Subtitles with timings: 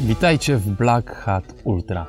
[0.00, 2.06] Witajcie w Black Hat Ultra.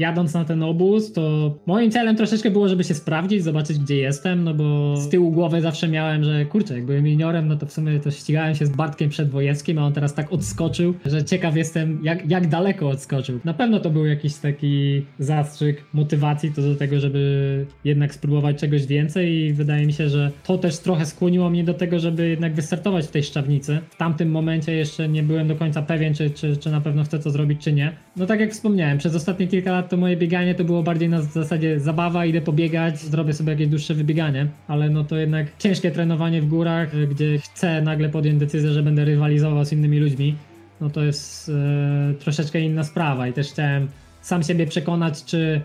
[0.00, 4.44] Jadąc na ten obóz, to moim celem troszeczkę było, żeby się sprawdzić, zobaczyć gdzie jestem,
[4.44, 7.72] no bo z tyłu głowy zawsze miałem, że kurczę, jak byłem juniorem, no to w
[7.72, 12.00] sumie to ścigałem się z Bartkiem Przedwojewskim, a on teraz tak odskoczył, że ciekaw jestem
[12.02, 13.40] jak, jak daleko odskoczył.
[13.44, 18.86] Na pewno to był jakiś taki zastrzyk motywacji to do tego, żeby jednak spróbować czegoś
[18.86, 22.54] więcej i wydaje mi się, że to też trochę skłoniło mnie do tego, żeby jednak
[22.54, 23.78] wystartować w tej szczawnicy.
[23.90, 27.18] W tamtym momencie jeszcze nie byłem do końca pewien, czy, czy, czy na pewno chcę
[27.18, 27.92] to zrobić, czy nie.
[28.16, 31.22] No tak jak wspomniałem, przez ostatnie kilka lat to moje bieganie to było bardziej na
[31.22, 36.42] zasadzie zabawa, idę pobiegać, zrobię sobie jakieś dłuższe wybieganie, ale no to jednak ciężkie trenowanie
[36.42, 40.36] w górach, gdzie chcę nagle podjąć decyzję, że będę rywalizował z innymi ludźmi,
[40.80, 43.88] no to jest e, troszeczkę inna sprawa i też chciałem
[44.22, 45.60] sam siebie przekonać, czy,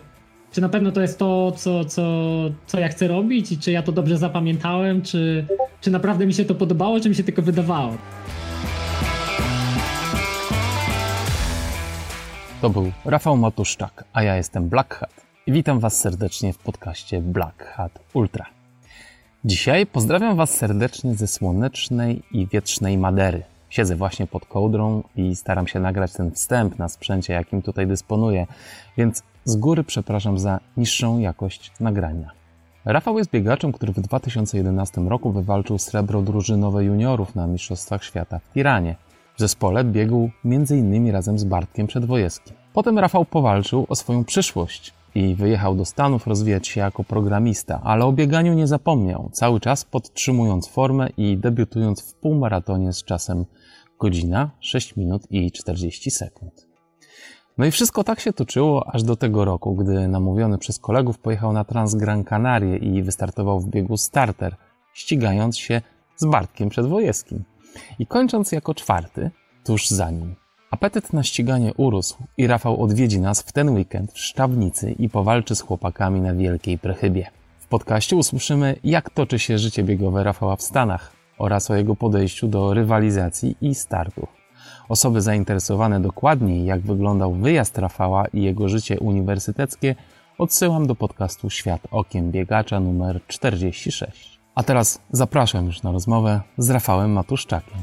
[0.52, 2.32] czy na pewno to jest to, co, co,
[2.68, 5.46] co ja chcę robić i czy ja to dobrze zapamiętałem, czy,
[5.82, 7.98] czy naprawdę mi się to podobało, czy mi się tylko wydawało.
[12.66, 17.64] To był Rafał Matuszczak, a ja jestem Black Hat witam Was serdecznie w podcaście Black
[17.64, 18.46] Hat Ultra.
[19.46, 23.44] Dzisiaj pozdrawiam Was serdecznie ze słonecznej i wietrznej Madery.
[23.70, 28.48] Siedzę właśnie pod kołdrą i staram się nagrać ten wstęp na sprzęcie, jakim tutaj dysponuję,
[28.98, 32.32] więc z góry przepraszam za niższą jakość nagrania.
[32.86, 38.54] Rafał jest biegaczem, który w 2011 roku wywalczył srebro drużynowe juniorów na Mistrzostwach Świata w
[38.54, 38.96] Tiranie.
[39.36, 41.12] W zespole biegł m.in.
[41.12, 42.56] razem z Bartkiem Przedwojewskim.
[42.74, 48.06] Potem Rafał powalczył o swoją przyszłość i wyjechał do Stanów rozwijać się jako programista, ale
[48.06, 53.46] o bieganiu nie zapomniał, cały czas podtrzymując formę i debiutując w półmaratonie z czasem
[54.00, 56.68] godzina 6 minut i 40 sekund.
[57.58, 61.54] No i wszystko tak się toczyło aż do tego roku, gdy namówiony przez kolegów pojechał
[61.54, 64.56] na Transgran Canarie i wystartował w biegu starter,
[64.94, 65.82] ścigając się
[66.16, 67.44] z Bartkiem Przedwojewskim
[68.00, 69.32] i kończąc jako czwarty,
[69.64, 70.36] tuż za nim.
[70.72, 75.56] Apetyt na ściganie urósł i Rafał odwiedzi nas w ten weekend w Szczawnicy i powalczy
[75.56, 77.28] z chłopakami na Wielkiej Prechybie.
[77.60, 82.48] W podcaście usłyszymy, jak toczy się życie biegowe Rafała w Stanach oraz o jego podejściu
[82.48, 84.30] do rywalizacji i startów.
[84.90, 89.96] Osoby zainteresowane dokładniej, jak wyglądał wyjazd Rafała i jego życie uniwersyteckie,
[90.38, 94.35] odsyłam do podcastu Świat Okiem Biegacza numer 46.
[94.56, 97.78] A teraz zapraszam już na rozmowę z Rafałem Matuszczakiem.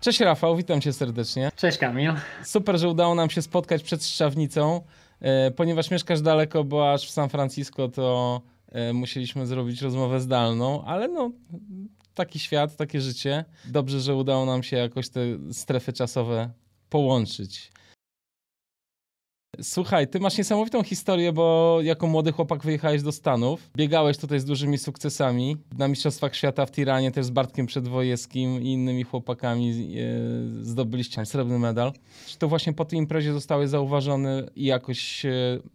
[0.00, 1.50] Cześć Rafał, witam cię serdecznie.
[1.56, 2.12] Cześć Kamil.
[2.44, 4.80] Super, że udało nam się spotkać przed Szczawnicą.
[5.20, 10.84] E, ponieważ mieszkasz daleko, bo aż w San Francisco, to e, musieliśmy zrobić rozmowę zdalną,
[10.84, 11.30] ale no,
[12.14, 13.44] taki świat, takie życie.
[13.64, 15.20] Dobrze, że udało nam się jakoś te
[15.52, 16.50] strefy czasowe
[16.90, 17.72] połączyć.
[19.62, 23.70] Słuchaj, ty masz niesamowitą historię, bo jako młody chłopak wyjechałeś do Stanów.
[23.76, 25.56] Biegałeś tutaj z dużymi sukcesami.
[25.78, 31.58] Na Mistrzostwach Świata w Tiranie też z Bartkiem Przedwojewskim i innymi chłopakami e, zdobyliście srebrny
[31.58, 31.92] medal.
[32.26, 35.32] Czy to właśnie po tej imprezie zostałeś zauważony i jakoś e,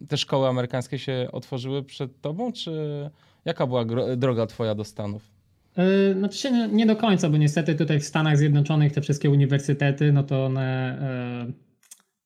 [0.08, 3.10] te szkoły amerykańskie się otworzyły przed tobą, czy
[3.44, 3.84] jaka była
[4.16, 5.22] droga twoja do Stanów?
[5.76, 10.12] Yy, znaczy nie, nie, do końca, bo niestety tutaj w Stanach Zjednoczonych te wszystkie uniwersytety,
[10.12, 11.56] no to one...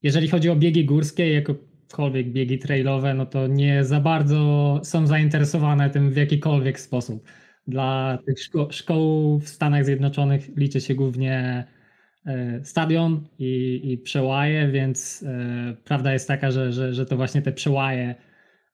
[0.04, 5.90] Jeżeli chodzi o biegi górskie, jakokolwiek biegi trailowe, no to nie za bardzo są zainteresowane
[5.90, 7.24] tym w jakikolwiek sposób.
[7.68, 11.64] Dla tych szko szkoł w Stanach Zjednoczonych liczy się głównie
[12.26, 17.42] e, stadion i, i przełaje, więc e, prawda jest taka, że, że, że to właśnie
[17.42, 18.14] te przełaje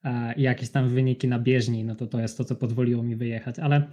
[0.04, 3.16] e, i jakieś tam wyniki na bieżni, no to to jest to, co pozwoliło mi
[3.16, 3.58] wyjechać.
[3.58, 3.86] Ale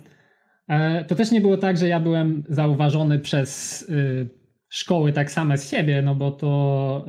[1.08, 3.86] to też nie było tak, że ja byłem zauważony przez
[4.70, 7.06] szkoły tak same z siebie, no bo to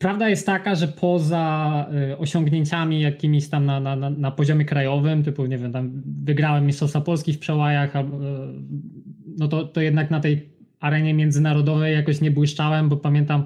[0.00, 5.46] prawda jest taka, że poza yy, osiągnięciami jakimiś tam na, na, na, poziomie krajowym, typu
[5.46, 8.02] nie wiem, tam wygrałem Mistrzostwa Polski w przełajach, yy,
[9.38, 10.48] no to, to jednak na tej
[10.80, 13.44] arenie międzynarodowej jakoś nie błyszczałem, bo pamiętam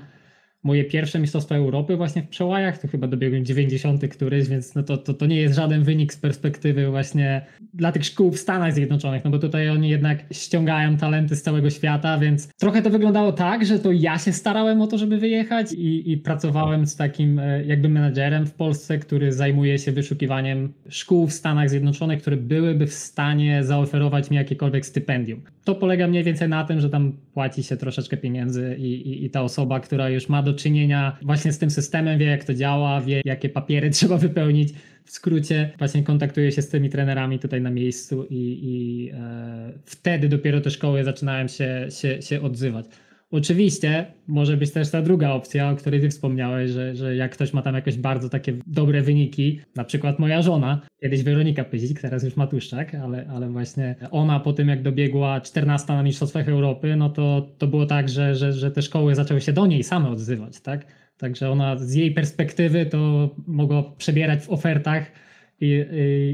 [0.64, 4.96] moje pierwsze Mistrzostwa Europy właśnie w przełajach, to chyba dobiegłem 90 któryś, więc no to,
[4.96, 9.24] to, to nie jest żaden wynik z perspektywy właśnie dla tych szkół w Stanach Zjednoczonych,
[9.24, 13.66] no bo tutaj oni jednak ściągają talenty z całego świata, więc trochę to wyglądało tak,
[13.66, 17.64] że to ja się starałem o to, żeby wyjechać i, i pracowałem z takim e,
[17.64, 22.94] jakby menadżerem w Polsce, który zajmuje się wyszukiwaniem szkół w Stanach Zjednoczonych, które byłyby w
[22.94, 25.42] stanie zaoferować mi jakiekolwiek stypendium.
[25.64, 29.30] To polega mniej więcej na tym, że tam płaci się troszeczkę pieniędzy i, i, i
[29.30, 33.00] ta osoba, która już ma do czynienia właśnie z tym systemem, wie jak to działa,
[33.00, 34.74] wie jakie papiery trzeba wypełnić.
[35.04, 40.28] W skrócie właśnie kontaktuje się z tymi trenerami tutaj na miejscu i, i e, wtedy
[40.28, 42.86] dopiero te szkoły zaczynają się, się, się odzywać.
[43.34, 47.52] Oczywiście może być też ta druga opcja, o której ty wspomniałeś, że, że jak ktoś
[47.52, 52.22] ma tam jakieś bardzo takie dobre wyniki, na przykład moja żona, kiedyś Weronika Pyzik, teraz
[52.24, 57.10] już Matuszczak, ale, ale właśnie ona po tym jak dobiegła 14 na Mistrzostwach Europy, no
[57.10, 60.60] to, to było tak, że, że, że te szkoły zaczęły się do niej same odzywać,
[60.60, 60.86] tak?
[61.18, 65.12] Także ona z jej perspektywy to mogła przebierać w ofertach
[65.60, 65.84] i,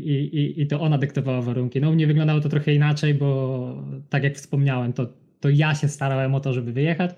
[0.05, 1.81] i, i, i to ona dyktowała warunki.
[1.81, 5.06] No u mnie wyglądało to trochę inaczej, bo tak jak wspomniałem, to,
[5.40, 7.10] to ja się starałem o to, żeby wyjechać.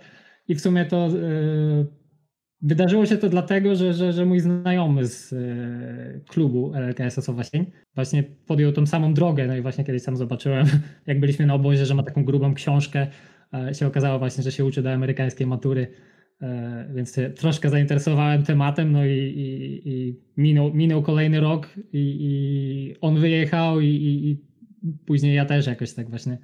[0.49, 1.87] I w sumie to yy,
[2.63, 7.67] wydarzyło się to dlatego, że, że, że mój znajomy z yy, klubu LKS Osowa Sień
[7.95, 10.67] właśnie podjął tą samą drogę, no i właśnie kiedyś sam zobaczyłem,
[11.07, 13.07] jak byliśmy na obozie, że ma taką grubą książkę,
[13.53, 15.87] yy, się okazało właśnie, że się uczy do amerykańskiej matury
[16.43, 22.97] E, więc troszkę zainteresowałem tematem, no i, i, i minął, minął, kolejny rok i, i
[23.01, 24.41] on wyjechał i,
[25.07, 26.39] później ja też jakoś tak właśnie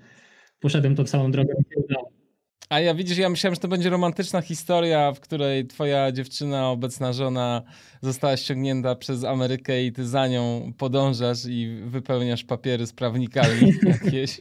[0.60, 1.52] poszedłem tą samą drogą.
[2.68, 7.12] A ja widzisz, ja myślałem, że to będzie romantyczna historia, w której twoja dziewczyna, obecna
[7.12, 7.62] żona
[8.02, 13.72] została ściągnięta przez Amerykę i ty za nią podążasz i wypełniasz papiery z prawnikami
[14.04, 14.40] jakieś.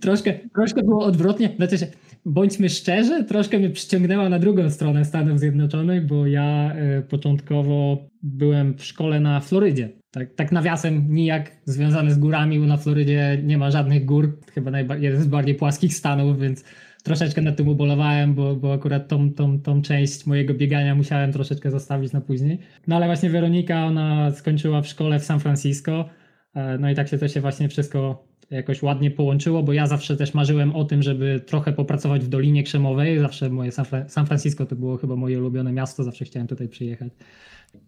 [0.00, 1.54] troszkę, troszkę było odwrotnie.
[1.56, 1.76] Znaczy,
[2.24, 8.74] bądźmy szczerzy, troszkę mnie przyciągnęła na drugą stronę Stanów Zjednoczonych, bo ja y, początkowo byłem
[8.74, 9.88] w szkole na Florydzie.
[10.16, 14.78] Tak, tak nawiasem, nijak związany z górami, bo na Florydzie nie ma żadnych gór, chyba
[14.78, 16.64] jeden z bardziej płaskich stanów, więc
[17.02, 21.70] troszeczkę nad tym ubolewałem, bo, bo akurat tą, tą, tą część mojego biegania musiałem troszeczkę
[21.70, 22.58] zostawić na później.
[22.86, 26.08] No ale właśnie Weronika, ona skończyła w szkole w San Francisco,
[26.54, 30.16] e, no i tak się to się właśnie wszystko jakoś ładnie połączyło, bo ja zawsze
[30.16, 33.18] też marzyłem o tym, żeby trochę popracować w Dolinie Krzemowej.
[33.18, 33.72] Zawsze moje
[34.08, 37.12] San Francisco to było chyba moje ulubione miasto, zawsze chciałem tutaj przyjechać.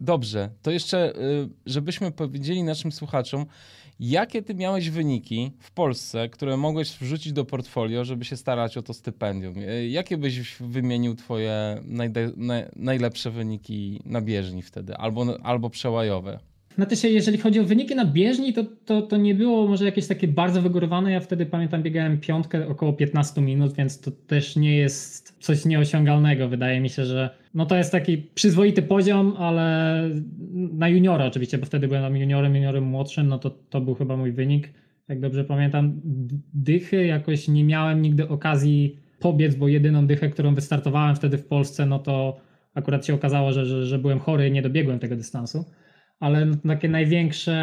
[0.01, 3.45] Dobrze, to jeszcze, y, żebyśmy powiedzieli naszym słuchaczom,
[3.99, 8.81] jakie ty miałeś wyniki w Polsce, które mogłeś wrzucić do portfolio, żeby się starać o
[8.81, 9.57] to stypendium?
[9.57, 11.83] Y, jakie byś wymienił twoje
[12.75, 16.39] najlepsze wyniki na bieżni wtedy, albo, albo przełajowe?
[16.75, 20.07] Znaczy się, jeżeli chodzi o wyniki na bieżni, to, to, to nie było może jakieś
[20.07, 21.11] takie bardzo wygórowane.
[21.11, 26.49] Ja wtedy pamiętam, biegałem piątkę około 15 minut, więc to też nie jest coś nieosiągalnego.
[26.49, 30.03] Wydaje mi się, że no to jest taki przyzwoity poziom, ale
[30.53, 34.31] na juniora oczywiście, bo wtedy byłem juniorem, juniorem młodszym, no to to był chyba mój
[34.31, 34.73] wynik,
[35.07, 36.01] jak dobrze pamiętam.
[36.53, 41.85] Dychy jakoś nie miałem nigdy okazji pobiec, bo jedyną dychę, którą wystartowałem wtedy w Polsce,
[41.85, 42.37] no to
[42.73, 45.65] akurat się okazało, że, że, że byłem chory i nie dobiegłem tego dystansu
[46.19, 47.55] ale takie największe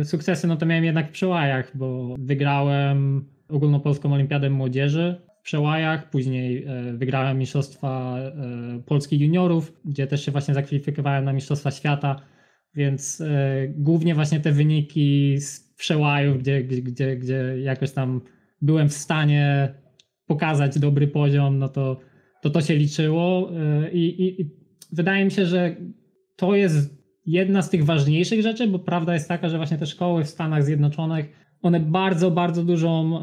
[0.00, 6.10] y, sukcesy no to miałem jednak w przełajach, bo wygrałem ogólnopolską olimpiadę młodzieży w przełajach,
[6.10, 8.18] później y, wygrałem mistrzostwa
[8.78, 12.20] y, polskich juniorów, gdzie też się właśnie zakwalifikowałem na mistrzostwa świata,
[12.76, 13.22] więc
[13.68, 18.20] głównie właśnie te wyniki z przełajów, gdzie, gdzie, gdzie jakoś tam
[18.62, 19.74] byłem w stanie
[20.26, 22.00] pokazać dobry poziom, no to
[22.42, 23.50] to, to się liczyło
[23.92, 24.50] i, i, i
[24.92, 25.76] wydaje mi się, że
[26.36, 26.93] to jest
[27.26, 30.64] jedna z tych ważniejszych rzeczy, bo prawda jest taka, że właśnie te szkoły w Stanach
[30.64, 33.20] Zjednoczonych, one bardzo, bardzo dużą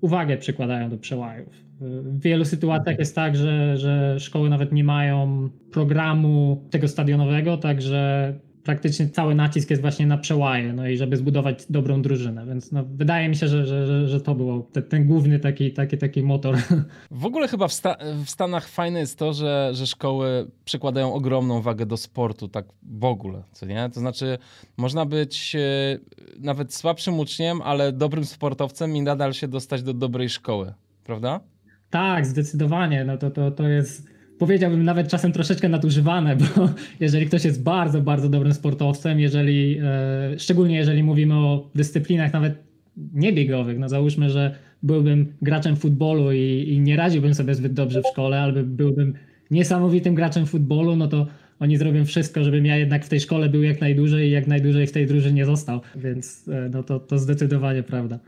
[0.00, 1.64] uwagę przykładają do przełajów.
[1.80, 8.34] W wielu sytuacjach jest tak, że, że szkoły nawet nie mają programu tego stadionowego, także
[8.64, 12.84] praktycznie cały nacisk jest właśnie na przełaje, no i żeby zbudować dobrą drużynę, więc no,
[12.84, 16.56] wydaje mi się, że, że, że to był ten, ten główny taki, taki, taki motor.
[17.10, 21.62] W ogóle chyba w, Sta w, Stanach fajne jest to, że, że szkoły przykładają ogromną
[21.62, 23.90] wagę do sportu, tak w ogóle, co nie?
[23.94, 24.38] To znaczy
[24.76, 25.98] można być e,
[26.40, 31.40] nawet słabszym uczniem, ale dobrym sportowcem i nadal się dostać do dobrej szkoły, prawda?
[31.90, 34.11] Tak, zdecydowanie, no to, to, to jest
[34.42, 36.44] powiedziałbym nawet czasem troszeczkę nadużywane, bo
[37.00, 42.54] jeżeli ktoś jest bardzo, bardzo dobrym sportowcem, jeżeli, e, szczególnie jeżeli mówimy o dyscyplinach nawet
[43.14, 48.06] niebiegowych, no załóżmy, że byłbym graczem futbolu i, i nie radziłbym sobie zbyt dobrze w
[48.06, 49.14] szkole, albo byłbym
[49.50, 51.26] niesamowitym graczem futbolu, no to
[51.60, 54.86] oni zrobią wszystko, żebym ja jednak w tej szkole był jak najdłużej i jak najdłużej
[54.86, 58.18] w tej drużynie został, więc e, no to, to zdecydowanie prawda.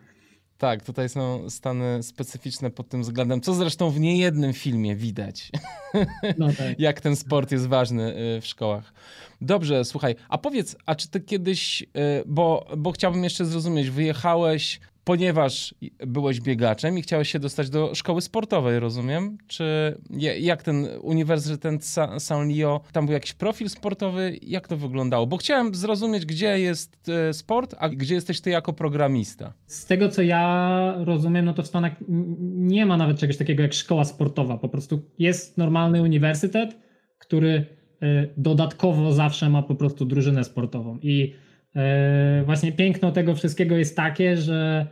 [0.58, 5.50] Tak, tutaj są stany specyficzne pod tym względem, co zresztą w niejednym filmie widać.
[6.38, 6.78] No tak.
[6.78, 8.92] Jak ten sport jest ważny y, w szkołach.
[9.40, 11.86] Dobrze, słuchaj, a powiedz, a czy ty kiedyś, y,
[12.26, 15.74] bo, bo chciałbym jeszcze zrozumieć, wyjechałeś ponieważ
[16.06, 19.38] byłeś biegaczem i chciałeś się dostać do szkoły sportowej, rozumiem?
[19.46, 19.98] Czy
[20.40, 21.84] jak ten Uniwersytet
[22.18, 24.38] San Lio, tam był jakiś profil sportowy?
[24.42, 25.26] Jak to wyglądało?
[25.26, 29.52] Bo chciałem zrozumieć, gdzie jest e, sport, a gdzie jesteś ty jako programista.
[29.66, 31.92] Z tego, co ja rozumiem, no to w Stanach
[32.48, 34.58] nie ma nawet czegoś takiego jak szkoła sportowa.
[34.58, 36.76] Po prostu jest normalny uniwersytet,
[37.18, 37.66] który
[38.02, 41.34] e, dodatkowo zawsze ma po prostu drużynę sportową i
[42.44, 44.86] właśnie piękno tego wszystkiego jest takie, że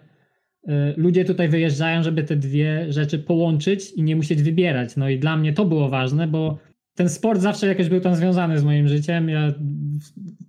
[0.96, 4.96] ludzie tutaj wyjeżdżają, żeby te dwie rzeczy połączyć i nie musieć wybierać.
[4.96, 6.58] No i dla mnie to było ważne, bo
[6.94, 9.28] ten sport zawsze jakoś był tam związany z moim życiem.
[9.28, 9.52] Ja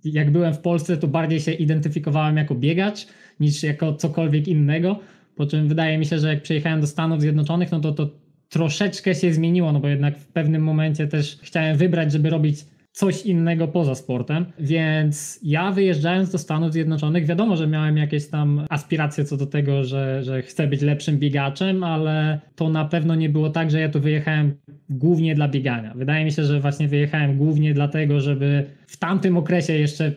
[0.04, 3.06] jak byłem w Polsce, to bardziej się identyfikowałem jako biegacz
[3.40, 5.00] niż jako cokolwiek innego.
[5.36, 8.10] Po czym wydaje mi się, że jak przyjechałem do Stanów Zjednoczonych, no to to
[8.48, 13.26] troszeczkę się zmieniło, no bo jednak w pewnym momencie też chciałem wybrać, żeby robić coś
[13.26, 14.46] innego poza sportem.
[14.58, 19.84] Więc ja wyjeżdżając do Stanów Zjednoczonych, wiadomo, że miałem jakieś tam aspiracje co do tego,
[19.84, 23.88] że, że chcę być lepszym biegaczem, ale to na pewno nie było tak, że ja
[23.88, 24.54] tu wyjechałem
[24.88, 25.94] głównie dla biegania.
[25.94, 30.12] Wydaje mi się, że właśnie wyjechałem głównie dlatego, żeby w tamtym okresie jeszcze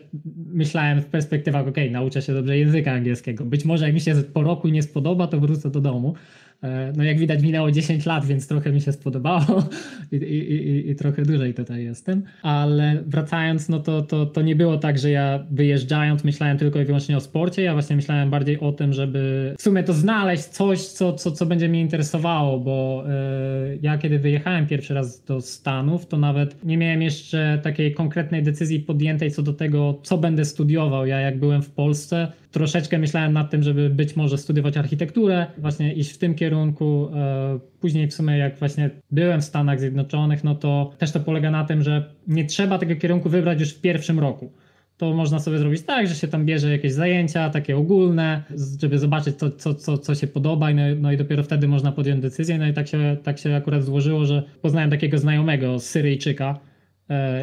[0.46, 3.44] myślałem w perspektywach, ok, nauczę się dobrze języka angielskiego.
[3.44, 6.14] Być może jak mi się po roku nie spodoba, to wrócę do domu.
[6.62, 9.68] E, no jak widać minęło 10 lat, więc trochę mi się spodobało
[10.12, 12.22] i, i, i, i, trochę dłużej tutaj jestem.
[12.42, 16.84] Ale wracając, no to, to, to nie było tak, że ja wyjeżdżając myślałem tylko i
[16.84, 17.62] wyłącznie o sporcie.
[17.62, 21.46] Ja właśnie myślałem bardziej o tym, żeby w sumie to znaleźć coś, co, co, co
[21.46, 23.04] będzie mnie interesowało, bo
[23.70, 28.42] yy, ja kiedy wyjechałem pierwszy raz do Stanów, to nawet nie miałem jeszcze takiej konkretnej
[28.42, 31.06] decyzji podjętej co do tego, co będę studiował.
[31.06, 35.92] Ja jak byłem w Polsce, troszeczkę myślałem nad tym, żeby być może studiować architekturę, właśnie
[35.94, 37.08] iść w tym kierunku.
[37.14, 41.50] E, później w sumie jak właśnie byłem w Stanach Zjednoczonych, no to też to polega
[41.50, 44.52] na tym, że nie trzeba tego kierunku wybrać już w pierwszym roku.
[44.96, 48.42] To można sobie zrobić tak, że się tam bierze jakieś zajęcia takie ogólne,
[48.80, 52.22] żeby zobaczyć, co, co, co, co się podoba, no, no i dopiero wtedy można podjąć
[52.22, 52.58] decyzję.
[52.58, 56.60] No i tak się, tak się akurat złożyło, że poznałem takiego znajomego Syryjczyka,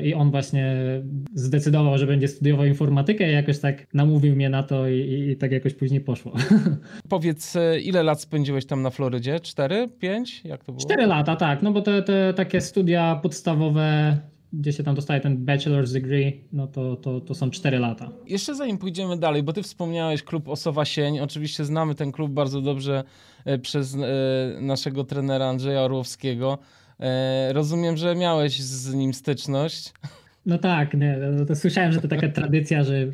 [0.04, 0.76] i on właśnie
[1.34, 5.52] zdecydował, że będzie studiował informatykę i jakoś tak namówił mnie na to i, i, tak
[5.52, 6.34] jakoś później poszło.
[7.10, 9.40] Powiedz, e, ile lat spędziłeś tam na Florydzie?
[9.40, 9.90] Cztery?
[10.00, 10.46] Pięć?
[10.46, 10.86] Jak to było?
[10.86, 14.18] Cztery lata, tak, no bo te, te takie studia podstawowe
[14.54, 18.10] gdzie się tam dostaje ten bachelor's degree, no to, to, to są cztery lata.
[18.28, 22.62] Jeszcze zanim pójdziemy dalej, bo ty wspomniałeś klub Osowa Sień, oczywiście znamy ten klub bardzo
[22.62, 23.04] dobrze
[23.46, 23.98] e, przez
[24.62, 26.58] naszego trenera Andrzeja Orłowskiego.
[27.00, 29.94] E, rozumiem, że miałeś z nim styczność.
[30.46, 33.08] No tak, nie, no to słyszałem, że to taka tradycja, że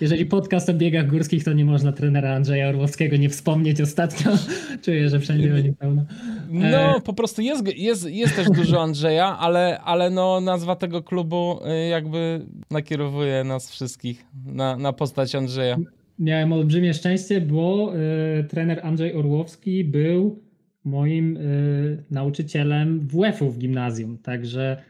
[0.00, 4.32] jeżeli podcast o biegach górskich, to nie można trenera Andrzeja Orłowskiego nie wspomnieć ostatnio.
[4.84, 6.04] Czuję, że wszędzie nim pełno.
[6.50, 11.02] No, e, po prostu jest, jest, jest też dużo Andrzeja, ale, ale no, nazwa tego
[11.02, 15.76] klubu e, jakby nakierowuje nas wszystkich na, na postać Andrzeja.
[16.18, 17.92] Miałem olbrzymie szczęście, bo
[18.40, 20.45] y, trener Andrzej Orłowski był
[20.86, 24.82] moim y, nauczycielem WF-u w gimnazjum, także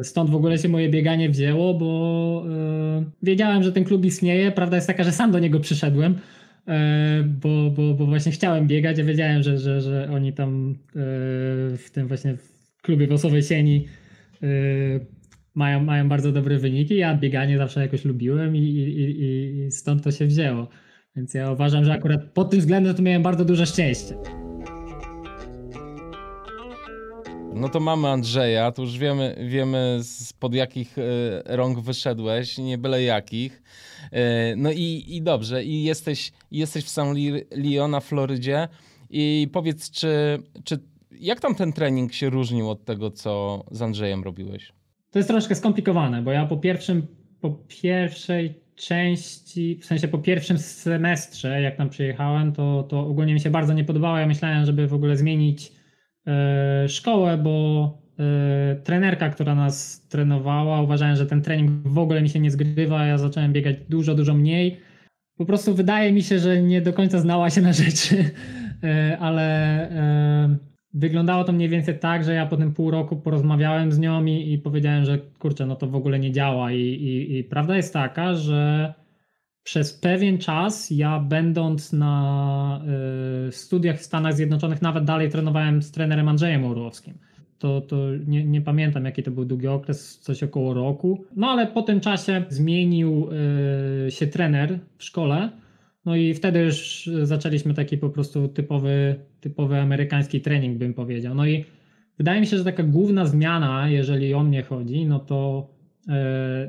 [0.00, 2.44] y, stąd w ogóle się moje bieganie wzięło, bo
[3.00, 4.52] y, wiedziałem, że ten klub istnieje.
[4.52, 8.98] Prawda jest taka, że sam do niego przyszedłem, y, bo, bo, bo właśnie chciałem biegać,
[8.98, 10.74] ja wiedziałem, że, że, że oni tam y,
[11.76, 12.36] w tym właśnie
[12.82, 13.86] klubie Wosowej Sieni
[14.42, 15.06] y,
[15.54, 16.96] mają, mają bardzo dobre wyniki.
[16.96, 20.68] Ja bieganie zawsze jakoś lubiłem i, i, i, i stąd to się wzięło.
[21.16, 24.14] Więc ja uważam, że akurat pod tym względem to miałem bardzo duże szczęście.
[27.56, 31.02] No to mamy Andrzeja, to już wiemy, wiemy spod jakich e,
[31.56, 33.62] rąk wyszedłeś, nie byle jakich.
[34.12, 37.14] E, no i, i dobrze, i jesteś, jesteś w San
[37.50, 38.68] Leon na Florydzie
[39.10, 40.08] i powiedz, czy,
[40.64, 40.78] czy
[41.20, 44.72] jak tam ten trening się różnił od tego, co z Andrzejem robiłeś?
[45.10, 47.06] To jest troszkę skomplikowane, bo ja po pierwszym,
[47.40, 53.40] po pierwszej części, w sensie po pierwszym semestrze, jak tam przyjechałem, to, to ogólnie mi
[53.40, 54.18] się bardzo nie podobało.
[54.18, 55.72] Ja myślałem, żeby w ogóle zmienić
[56.88, 62.40] szkołę, bo e, trenerka, która nas trenowała, uważałem, że ten trening w ogóle mi się
[62.40, 63.06] nie zgrywa.
[63.06, 64.80] Ja zacząłem biegać dużo, dużo mniej.
[65.38, 68.30] Po prostu wydaje mi się, że nie do końca znała się na rzeczy,
[68.82, 69.46] e, ale
[70.94, 74.52] wyglądało to mniej więcej tak, że ja po tym pół roku porozmawiałem z nią i,
[74.52, 76.72] i powiedziałem, że kurczę, no to w ogóle nie działa.
[76.72, 78.94] I, i, i prawda jest taka, że
[79.66, 82.84] przez pewien czas ja będąc na
[83.48, 87.14] y, studiach w Stanach Zjednoczonych nawet dalej trenowałem z trenerem Andrzejem Orłowskim.
[87.58, 87.96] To, to
[88.26, 91.24] nie, nie, pamiętam jaki to był długi okres, coś około roku.
[91.36, 93.28] No ale po tym czasie zmienił
[94.06, 95.50] y, się trener w szkole.
[96.04, 101.34] No i wtedy już zaczęliśmy taki po prostu typowy, typowy amerykański trening bym powiedział.
[101.34, 101.64] No i
[102.18, 105.68] wydaje mi się, że taka główna zmiana, jeżeli o mnie chodzi, no to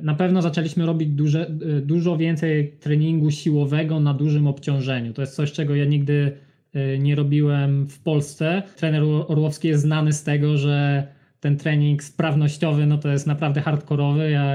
[0.01, 5.13] na pewno zaczęliśmy robić duże, e, dużo więcej treningu siłowego na dużym obciążeniu.
[5.13, 6.32] To jest coś, czego ja nigdy
[6.74, 8.63] e, nie robiłem w Polsce.
[8.75, 11.08] Trener Orłowski jest znany z tego, że
[11.39, 14.32] ten trening sprawnościowy no to jest naprawdę hardkorowy.
[14.32, 14.53] Ja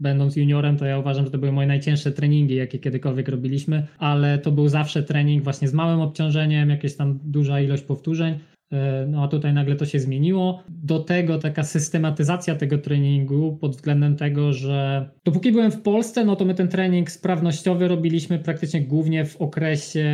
[0.00, 4.38] będąc juniorem, to ja uważam, że to były moje najcięższe treningi, jakie kiedykolwiek robiliśmy, ale
[4.38, 8.38] to był zawsze trening właśnie z małym obciążeniem, jakieś tam duża ilość powtórzeń.
[8.72, 10.62] E, no a tutaj nagle to się zmieniło.
[10.68, 16.36] Do tego taka systematyzacja tego treningu pod względem tego, że dopóki byłem w Polsce, no
[16.36, 20.08] to my ten trening sprawnościowy robiliśmy praktycznie głównie w okresie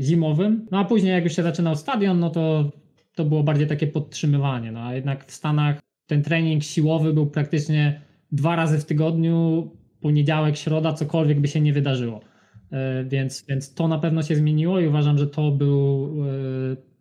[0.00, 0.66] zimowym.
[0.70, 2.72] No a później jak już się zaczynał stadion, no to
[3.14, 4.72] to było bardziej takie podtrzymywanie.
[4.72, 8.00] No a jednak w Stanach ten trening siłowy był praktycznie
[8.32, 9.70] dwa razy w tygodniu,
[10.00, 12.20] poniedziałek, środa, cokolwiek by się nie wydarzyło.
[12.72, 16.12] E, więc, więc to na pewno się zmieniło i uważam, że to był
[16.72, 16.95] e,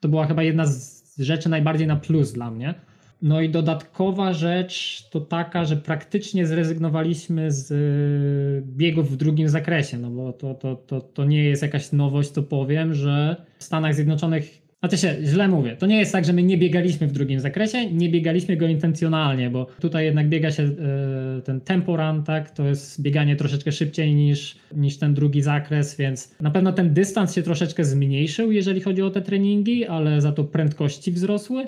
[0.00, 2.74] to była chyba jedna z rzeczy najbardziej na plus dla mnie.
[3.22, 9.98] No i dodatkowa rzecz to taka, że praktycznie zrezygnowaliśmy z y, biegów w drugim zakresie,
[9.98, 13.94] no bo to, to, to, to nie jest jakaś nowość, to powiem, że w Stanach
[13.94, 15.76] Zjednoczonych znaczy się, źle mówię.
[15.76, 19.50] To nie jest tak, że my nie biegaliśmy w drugim zakresie, nie biegaliśmy go intencjonalnie,
[19.50, 22.50] bo tutaj jednak biega się e, ten tempo run, tak?
[22.50, 27.34] To jest bieganie troszeczkę szybciej niż, niż ten drugi zakres, więc na pewno ten dystans
[27.34, 31.66] się troszeczkę zmniejszył, jeżeli chodzi o te treningi, ale za to prędkości wzrosły.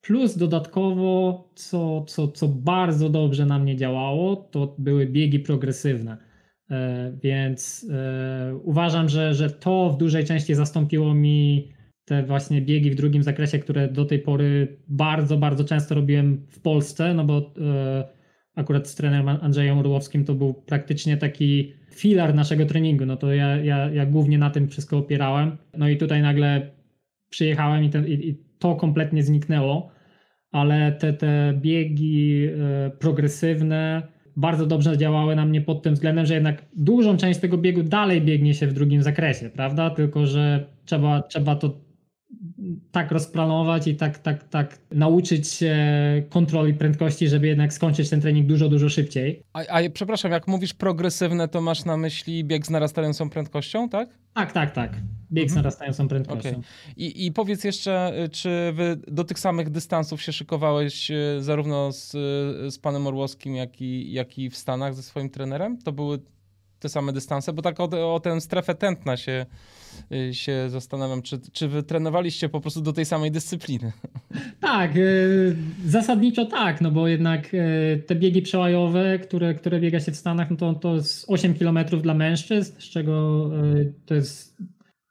[0.00, 6.16] Plus dodatkowo, co, co, co bardzo dobrze na mnie działało, to były biegi progresywne.
[6.70, 11.68] E, więc e, uważam, że, że to w dużej części zastąpiło mi
[12.10, 16.60] te właśnie biegi w drugim zakresie, które do tej pory bardzo, bardzo często robiłem w
[16.60, 18.08] Polsce, no bo e,
[18.54, 23.56] akurat z trenerem Andrzejem Orłowskim to był praktycznie taki filar naszego treningu, no to ja,
[23.56, 25.56] ja, ja głównie na tym wszystko opierałem.
[25.78, 26.70] No i tutaj nagle
[27.28, 29.90] przyjechałem i, ten, i, i to kompletnie zniknęło,
[30.52, 34.02] ale te, te biegi e, progresywne
[34.36, 38.22] bardzo dobrze działały na mnie pod tym względem, że jednak dużą część tego biegu dalej
[38.22, 39.90] biegnie się w drugim zakresie, prawda?
[39.90, 41.89] Tylko, że trzeba, trzeba to
[42.92, 45.76] tak rozplanować i tak, tak, tak nauczyć się
[46.30, 49.42] kontroli prędkości, żeby jednak skończyć ten trening dużo, dużo szybciej.
[49.52, 54.08] A, a przepraszam, jak mówisz progresywne, to masz na myśli bieg z narastającą prędkością, tak?
[54.34, 54.92] Tak, tak, tak.
[55.32, 55.48] Bieg mhm.
[55.48, 56.50] z narastającą prędkością.
[56.50, 56.62] Okay.
[56.96, 61.92] I, I powiedz jeszcze, y, czy wy do tych samych dystansów się szykowałeś y, zarówno
[61.92, 62.10] z,
[62.74, 65.78] z panem Orłowskim, jak i, jak i w Stanach ze swoim trenerem?
[65.78, 66.18] To były
[66.78, 67.52] te same dystanse?
[67.52, 69.79] Bo tak o, o tę strefę tętna się Y,
[70.32, 73.92] się zastanawiam, czy, czy wy trenowaliście po prostu do tej samej dyscypliny?
[74.60, 75.56] Tak, y,
[75.86, 80.50] zasadniczo tak, no bo jednak y, te biegi przełajowe, które, które biega się w Stanach,
[80.50, 83.50] no to, to jest 8 km dla mężczyzn, z czego
[84.06, 84.56] to jest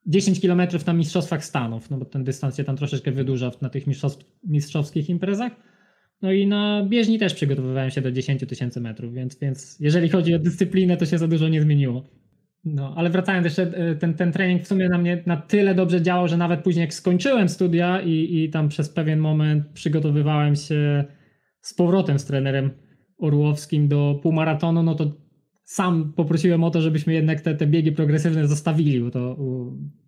[0.05, 3.83] 10 km na Mistrzostwach Stanów, no bo ten dystans się tam troszeczkę wydłuża na tych
[4.43, 5.51] mistrzowskich imprezach.
[6.21, 10.35] No i na bieżni też przygotowywałem się do 10 tysięcy metrów, więc, więc jeżeli chodzi
[10.35, 12.03] o dyscyplinę, to się za dużo nie zmieniło.
[12.63, 16.01] No, ale wracając jeszcze, e, ten, ten trening w sumie na mnie na tyle dobrze
[16.01, 21.05] działał, że nawet później jak skończyłem studia i, i tam przez pewien moment przygotowywałem się
[21.61, 22.71] z powrotem z trenerem
[23.17, 25.11] Orłowskim do półmaratonu, no to
[25.69, 29.37] sam poprosiłem o to, żebyśmy jednak te, te biegi progresywne zostawili, bo to,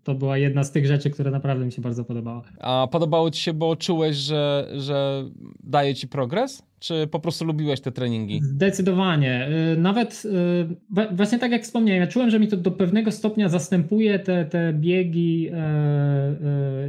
[0.04, 2.42] to była jedna z tych rzeczy, które naprawdę mi się bardzo podobała.
[2.60, 5.24] A podobało ci się, bo czułeś, że, że
[5.64, 6.64] daje ci progres?
[6.80, 8.40] Czy po prostu lubiłeś te treningi?
[8.44, 9.50] Zdecydowanie.
[9.74, 13.50] Y, nawet y, właśnie tak jak wspomniałem, ja czułem, że mi to do pewnego stopnia
[13.50, 16.36] zastępuje te, te biegi e, e,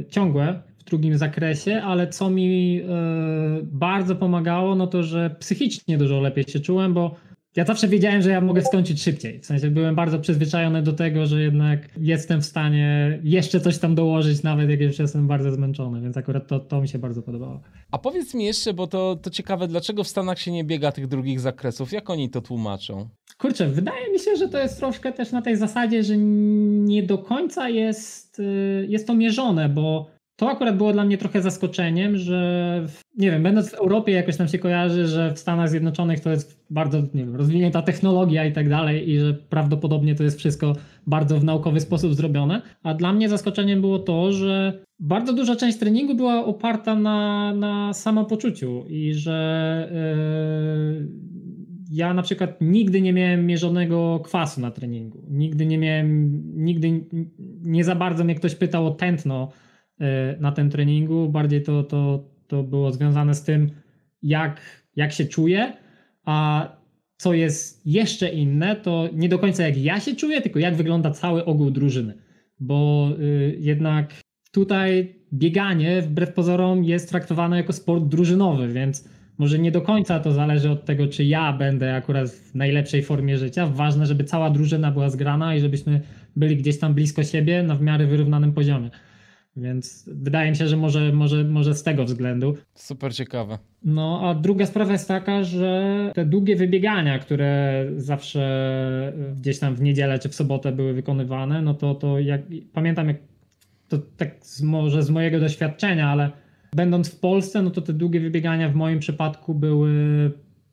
[0.09, 2.85] ciągłe w drugim zakresie, ale co mi e,
[3.63, 7.15] bardzo pomagało, no to, że psychicznie dużo lepiej się czułem, bo
[7.55, 9.39] ja zawsze wiedziałem, że ja mogę skończyć szybciej.
[9.39, 13.95] W sensie byłem bardzo przyzwyczajony do tego, że jednak jestem w stanie jeszcze coś tam
[13.95, 17.61] dołożyć, nawet jak już jestem bardzo zmęczony, więc akurat to, to mi się bardzo podobało.
[17.91, 21.07] A powiedz mi jeszcze, bo to, to ciekawe, dlaczego w Stanach się nie biega tych
[21.07, 21.91] drugich zakresów?
[21.91, 23.09] Jak oni to tłumaczą?
[23.37, 27.17] Kurczę, wydaje mi się, że to jest troszkę też na tej zasadzie, że nie do
[27.17, 32.87] końca jest, y, jest to mierzone, bo to akurat było dla mnie trochę zaskoczeniem, że
[33.17, 36.65] nie wiem, będąc w Europie jakoś nam się kojarzy, że w Stanach Zjednoczonych to jest
[36.69, 40.75] bardzo nie wiem, rozwinięta technologia i tak dalej i że prawdopodobnie to jest wszystko
[41.07, 42.61] bardzo w naukowy sposób zrobione.
[42.83, 47.93] A dla mnie zaskoczeniem było to, że bardzo duża część treningu była oparta na, na
[47.93, 49.89] samopoczuciu i że
[50.99, 51.07] yy,
[51.91, 55.23] ja na przykład nigdy nie miałem mierzonego kwasu na treningu.
[55.29, 57.05] Nigdy nie miałem, nigdy
[57.61, 59.51] nie za bardzo mnie ktoś pytał o tętno
[60.39, 61.29] na tym treningu.
[61.29, 63.71] Bardziej to, to, to było związane z tym,
[64.23, 64.61] jak,
[64.95, 65.73] jak się czuję,
[66.25, 66.67] a
[67.17, 71.11] co jest jeszcze inne, to nie do końca jak ja się czuję, tylko jak wygląda
[71.11, 72.13] cały ogół drużyny.
[72.59, 79.71] Bo y, jednak tutaj bieganie wbrew pozorom jest traktowane jako sport drużynowy, więc może nie
[79.71, 83.67] do końca to zależy od tego, czy ja będę akurat w najlepszej formie życia.
[83.67, 86.01] Ważne, żeby cała drużyna była zgrana i żebyśmy
[86.35, 88.89] byli gdzieś tam blisko siebie na w miarę wyrównanym poziomie.
[89.57, 92.57] Więc wydaje mi się, że może, może, może z tego względu.
[92.75, 93.57] Super ciekawe.
[93.85, 99.81] No, a druga sprawa jest taka, że te długie wybiegania, które zawsze gdzieś tam w
[99.81, 102.41] niedzielę czy w sobotę były wykonywane, no to, to jak
[102.73, 103.17] pamiętam, jak
[103.87, 106.31] to tak z, może z mojego doświadczenia, ale
[106.75, 109.91] będąc w Polsce, no to te długie wybiegania w moim przypadku były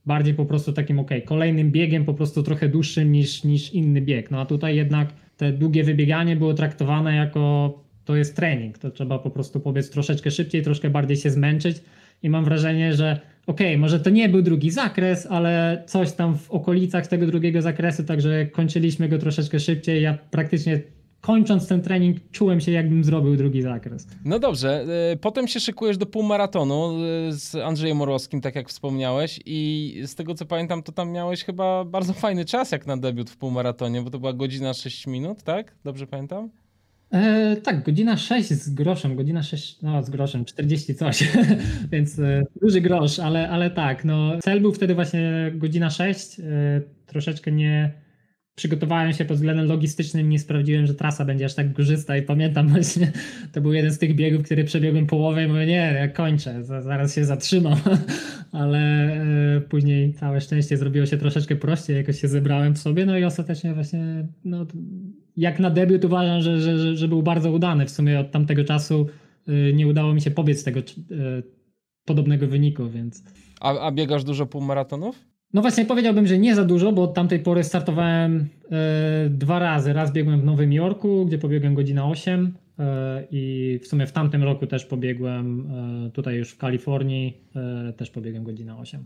[0.07, 4.31] bardziej po prostu takim ok, kolejnym biegiem po prostu trochę dłuższym niż, niż inny bieg.
[4.31, 7.75] No a tutaj jednak te długie wybieganie było traktowane jako
[8.11, 11.77] to jest trening, to trzeba po prostu pobiec troszeczkę szybciej, troszkę bardziej się zmęczyć
[12.23, 16.39] i mam wrażenie, że okej, okay, może to nie był drugi zakres, ale coś tam
[16.39, 20.03] w okolicach tego drugiego zakresu, także kończyliśmy go troszeczkę szybciej.
[20.03, 20.81] Ja praktycznie
[21.21, 24.07] kończąc ten trening, czułem się, jakbym zrobił drugi zakres.
[24.25, 26.93] No dobrze, e, potem się szykujesz do półmaratonu
[27.29, 31.45] e, z Andrzejem Morowskim, tak jak wspomniałeś, i z tego co pamiętam, to tam miałeś
[31.45, 35.43] chyba bardzo fajny czas jak na debiut w półmaratonie, bo to była godzina 6 minut,
[35.43, 35.75] tak?
[35.85, 36.51] Dobrze pamiętam?
[37.13, 41.29] E, tak, godzina 6 z groszem, godzina 6, no z groszem, 40 coś,
[41.93, 46.43] więc e, duży grosz, ale, ale tak, no cel był wtedy właśnie godzina 6, e,
[47.07, 47.91] troszeczkę nie
[48.61, 52.69] przygotowałem się pod względem logistycznym, nie sprawdziłem, że trasa będzie aż tak górzysta i pamiętam
[52.69, 53.13] właśnie,
[53.53, 57.15] to był jeden z tych biegów, który przebiegłem połowę i mówię, nie, ja kończę, zaraz
[57.15, 57.79] się zatrzymam,
[58.53, 58.79] ale
[59.57, 63.25] e, później całe szczęście zrobiło się troszeczkę prościej, jakoś się zebrałem w sobie, no i
[63.25, 64.67] ostatecznie właśnie, no
[65.37, 69.07] jak na debiut uważam, że, że, że był bardzo udany, w sumie od tamtego czasu
[69.49, 70.85] e, nie udało mi się pobiec tego e,
[72.05, 73.25] podobnego wyniku, więc...
[73.61, 75.30] A, a biegasz dużo półmaratonów?
[75.55, 79.93] No właśnie powiedziałbym, że nie za dużo, bo od tamtej pory startowałem e, dwa razy.
[79.93, 84.43] Raz biegłem w Nowym Jorku, gdzie pobiegłem godzina 8 e, i w sumie w tamtym
[84.43, 85.73] roku też pobiegłem
[86.07, 87.41] e, tutaj już w Kalifornii,
[87.97, 89.05] też pobiegłem godzina 8.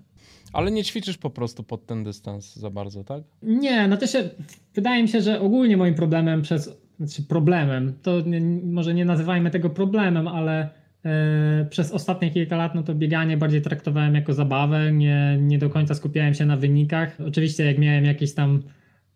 [0.53, 3.23] Ale nie ćwiczysz po prostu pod ten dystans za bardzo, tak?
[3.43, 4.31] Nie, no też się,
[4.75, 9.51] wydaje mi się, że ogólnie moim problemem przez, znaczy problemem, to nie, może nie nazywajmy
[9.51, 10.84] tego problemem, ale
[11.71, 15.95] przez ostatnie kilka lat no to bieganie bardziej traktowałem jako zabawę, nie, nie do końca
[15.95, 17.19] skupiałem się na wynikach.
[17.27, 18.62] Oczywiście jak miałem jakiś tam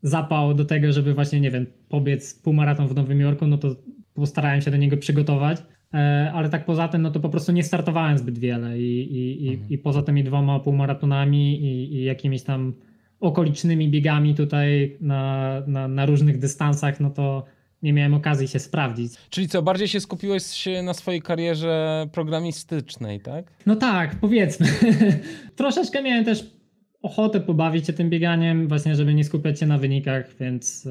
[0.02, 3.76] zapał do tego, żeby właśnie, nie wiem, pobiec półmaraton w Nowym Jorku, no to
[4.14, 5.62] postarałem się do niego przygotować,
[5.94, 9.48] e, ale tak poza tym, no to po prostu nie startowałem zbyt wiele i, i,
[9.48, 9.70] mhm.
[9.70, 12.74] i poza tymi dwoma półmaratonami i, i jakimiś tam
[13.20, 17.44] okolicznymi biegami tutaj na, na, na różnych dystansach, no to
[17.82, 19.12] nie miałem okazji się sprawdzić.
[19.30, 23.52] Czyli co, bardziej się skupiłeś się na swojej karierze programistycznej, tak?
[23.66, 24.66] No tak, powiedzmy.
[25.56, 26.58] Troszeczkę miałem też
[27.02, 30.90] ochotę pobawić się tym bieganiem, właśnie żeby nie skupiać się na wynikach, więc e,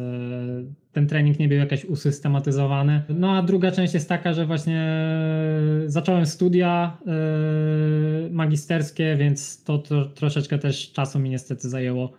[0.91, 3.01] ten trening nie był jakoś usystematyzowany.
[3.09, 4.97] No a druga część jest taka, że właśnie
[5.85, 12.11] zacząłem studia e, magisterskie, więc to, to troszeczkę też czasu mi niestety zajęło.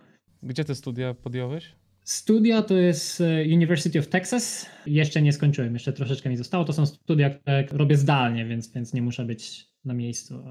[0.43, 1.78] Gdzie te studia podjąłeś?
[2.09, 4.65] Studia to jest e, University of Texas.
[4.85, 6.65] Jeszcze nie skończyłem, jeszcze troszeczkę mi zostało.
[6.65, 10.43] To są studia, które robię zdalnie, więc, więc nie muszę być na miejscu.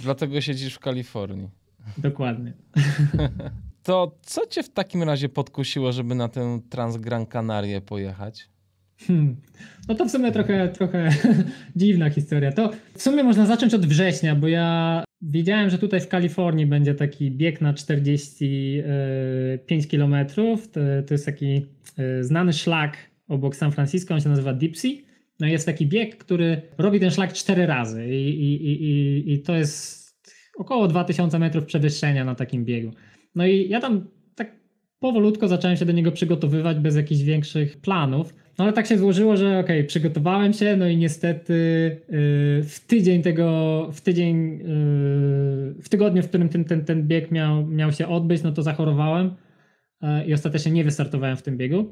[0.00, 1.48] Dlatego siedzisz w Kalifornii.
[1.98, 2.52] Dokładnie.
[3.82, 8.48] To co cię w takim razie podkusiło, żeby na tę Transgran Canarię pojechać?
[8.98, 9.36] Hmm.
[9.88, 11.10] No to w sumie trochę, trochę
[11.76, 12.52] dziwna historia.
[12.52, 16.94] To w sumie można zacząć od września, bo ja wiedziałem, że tutaj w Kalifornii będzie
[16.94, 20.16] taki bieg na 45 km.
[21.06, 21.66] To, jest taki
[21.98, 22.96] e, znany szlak
[23.28, 24.88] obok San Francisco, on się nazywa Dipsy.
[25.40, 29.56] No jest taki bieg, który robi ten szlak cztery razy i, i, i, i to
[29.56, 30.04] jest
[30.56, 32.92] około 2000 metrów przewyższenia na takim biegu.
[33.34, 34.06] No i ja tam
[35.04, 38.34] powolutko zacząłem się do niego przygotowywać bez jakichś większych planów.
[38.58, 42.80] No ale tak się złożyło, że okej, okay, przygotowałem się, no i niestety yy, w
[42.86, 44.64] tydzień tego, w tydzień, yy,
[45.82, 49.30] w tygodniu, w którym ten, ten, ten bieg miał, miał się odbyć, no to zachorowałem
[50.02, 51.86] yy, i ostatecznie nie wystartowałem w tym biegu.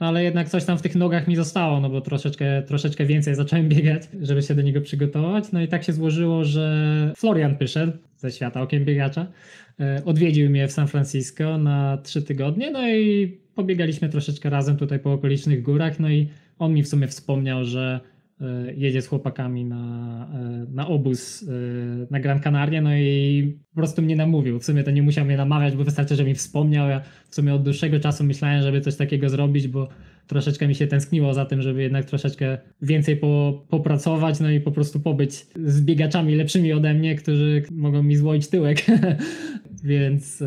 [0.00, 3.34] No ale jednak coś tam w tych nogach mi zostało, no bo troszeczkę, troszeczkę więcej
[3.34, 5.52] zacząłem biegać, żeby się do niego przygotować.
[5.52, 9.26] No i tak się złożyło, że Florian przyszedł ze świata okiem biegacza,
[10.04, 15.12] odwiedził mnie w San Francisco na trzy tygodnie, no i pobiegaliśmy troszeczkę razem tutaj po
[15.12, 16.28] okolicznych górach, no i
[16.58, 18.13] on mi w sumie wspomniał, że e,
[18.76, 24.02] jedzie z chłopakami na, e, na obóz e, na Gran Canaria, no i po prostu
[24.02, 24.58] mnie namówił.
[24.60, 26.88] W sumie to nie musiał mnie namawiać, bo wystarczy, że mi wspomniał.
[26.88, 29.88] Ja w sumie od dłuższego czasu myślałem, żeby coś takiego zrobić, bo
[30.26, 34.72] troszeczkę mi się tęskniło za tym, żeby jednak troszeczkę więcej po, popracować, no i po
[34.72, 38.86] prostu pobyć z biegaczami lepszymi ode mnie, którzy mogą mi złoić tyłek.
[39.84, 40.42] Więc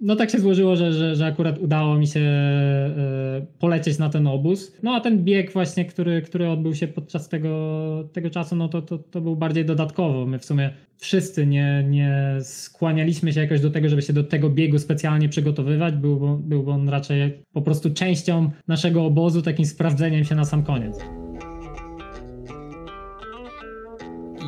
[0.00, 4.26] no tak się złożyło, że, że, że akurat udało mi się e, polecieć na ten
[4.26, 4.72] obóz.
[4.82, 8.82] No a ten bieg właśnie, który, który odbył się podczas tego, tego czasu, no to,
[8.82, 10.26] to, to był bardziej dodatkowo.
[10.26, 14.50] My w sumie wszyscy nie, nie skłanialiśmy się jakoś do tego, żeby się do tego
[14.50, 15.94] biegu specjalnie przygotowywać.
[15.94, 20.98] Był, był on raczej po prostu częścią naszego obozu, takim sprawdzeniem się na sam koniec.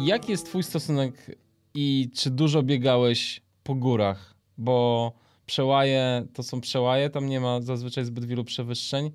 [0.04, 1.36] Jaki jest twój stosunek
[1.74, 4.34] i czy dużo biegałeś po górach?
[4.58, 5.12] Bo
[5.46, 9.10] przełaje to są przełaje, tam nie ma zazwyczaj zbyt wielu przewyższeń,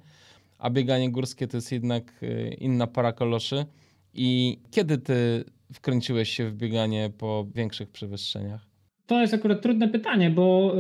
[0.58, 3.66] a bieganie górskie to jest jednak e, inna para koloszy.
[4.14, 8.68] I kiedy ty wkręciłeś się w bieganie po większych przewyższeniach?
[9.06, 10.76] To jest akurat trudne pytanie, bo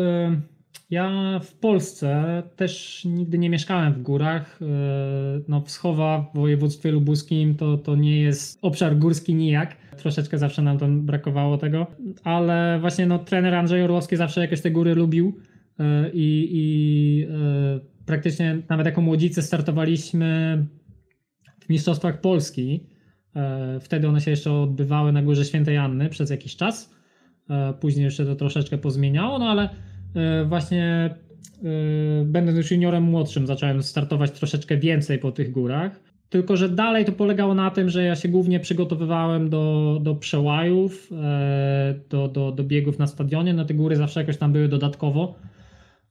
[0.89, 4.59] ja w Polsce też nigdy nie mieszkałem w górach.
[5.47, 9.75] No, Wschowa w województwie lubuskim to, to nie jest obszar górski nijak.
[9.97, 11.87] Troszeczkę zawsze nam tam brakowało tego,
[12.23, 15.37] ale właśnie no, trener Andrzej Orłowski zawsze jakieś te góry lubił
[16.13, 17.27] i, i
[18.05, 20.65] praktycznie nawet jako młodzicy startowaliśmy
[21.59, 22.87] w Mistrzostwach Polski.
[23.35, 26.93] E, wtedy one się jeszcze odbywały na Górze Świętej Anny przez jakiś czas.
[27.49, 29.69] E, później jeszcze to troszeczkę pozmieniało, no ale
[30.15, 31.15] e, właśnie
[32.25, 36.10] będąc już juniorem młodszym zacząłem startować troszeczkę więcej po tych górach.
[36.31, 41.09] Tylko, że dalej to polegało na tym, że ja się głównie przygotowywałem do, do przełajów,
[42.09, 43.53] do, do, do biegów na stadionie.
[43.53, 45.35] No te góry zawsze jakoś tam były dodatkowo.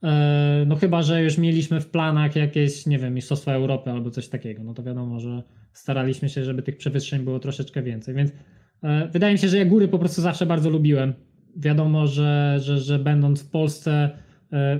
[0.03, 4.27] E, no chyba, że już mieliśmy w planach jakieś, nie wiem, Mistrzostwa Europy albo coś
[4.27, 8.31] takiego, no to wiadomo, że staraliśmy się, żeby tych przewyższeń było troszeczkę więcej, więc
[8.83, 11.13] e, wydaje mi się, że ja góry po prostu zawsze bardzo lubiłem.
[11.55, 14.11] Wiadomo, że, że, że będąc w Polsce, e,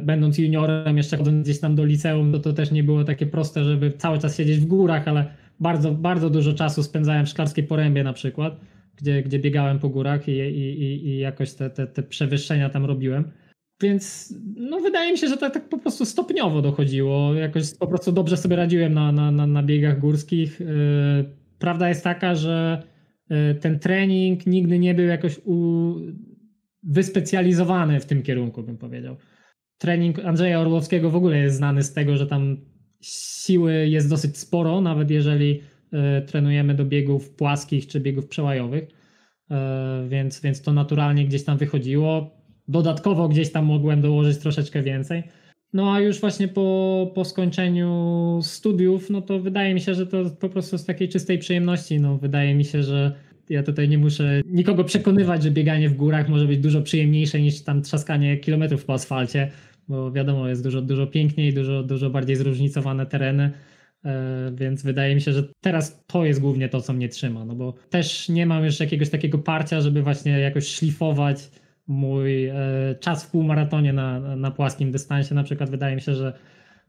[0.03, 3.63] będąc juniorem, jeszcze chodząc gdzieś tam do liceum, to to też nie było takie proste,
[3.63, 5.25] żeby cały czas siedzieć w górach, ale
[5.59, 8.59] bardzo, bardzo dużo czasu spędzałem w Szklarskiej Porębie na przykład,
[8.95, 12.85] gdzie, gdzie biegałem po górach i, i, i, i jakoś te, te, te przewyższenia tam
[12.85, 13.31] robiłem.
[13.81, 17.33] Więc no wydaje mi się, że to tak po prostu stopniowo dochodziło.
[17.33, 20.61] Jakoś po prostu dobrze sobie radziłem na, na, na, na biegach górskich.
[20.61, 20.65] Y,
[21.59, 22.83] prawda jest taka, że
[23.31, 25.95] y, ten trening nigdy nie był jakoś u...
[26.83, 29.15] wyspecjalizowany w tym kierunku, bym powiedział.
[29.81, 32.57] Trening Andrzeja Orłowskiego w ogóle jest znany z tego, że tam
[33.01, 35.61] siły jest dosyć sporo, nawet jeżeli
[36.19, 38.87] y, trenujemy do biegów płaskich czy biegów przełajowych.
[40.09, 42.31] Więc, więc to naturalnie gdzieś tam wychodziło
[42.67, 45.23] dodatkowo gdzieś tam mogłem dołożyć troszeczkę więcej.
[45.73, 50.29] No a już właśnie po, po skończeniu studiów, no to wydaje mi się, że to
[50.29, 51.99] po prostu z takiej czystej przyjemności.
[51.99, 53.15] No wydaje mi się, że
[53.49, 57.61] ja tutaj nie muszę nikogo przekonywać, że bieganie w górach może być dużo przyjemniejsze niż
[57.61, 59.51] tam trzaskanie kilometrów po asfalcie,
[59.91, 63.51] bo wiadomo, jest dużo, dużo piękniej, dużo, dużo bardziej zróżnicowane tereny.
[64.05, 67.55] E, więc wydaje mi się, że teraz to jest głównie to, co mnie trzyma, no
[67.55, 71.51] bo też nie mam już jakiegoś takiego parcia, żeby właśnie jakoś szlifować
[71.87, 72.55] mój e,
[72.99, 76.33] czas w półmaratonie na, na płaskim dystansie na przykład wydaje mi się, że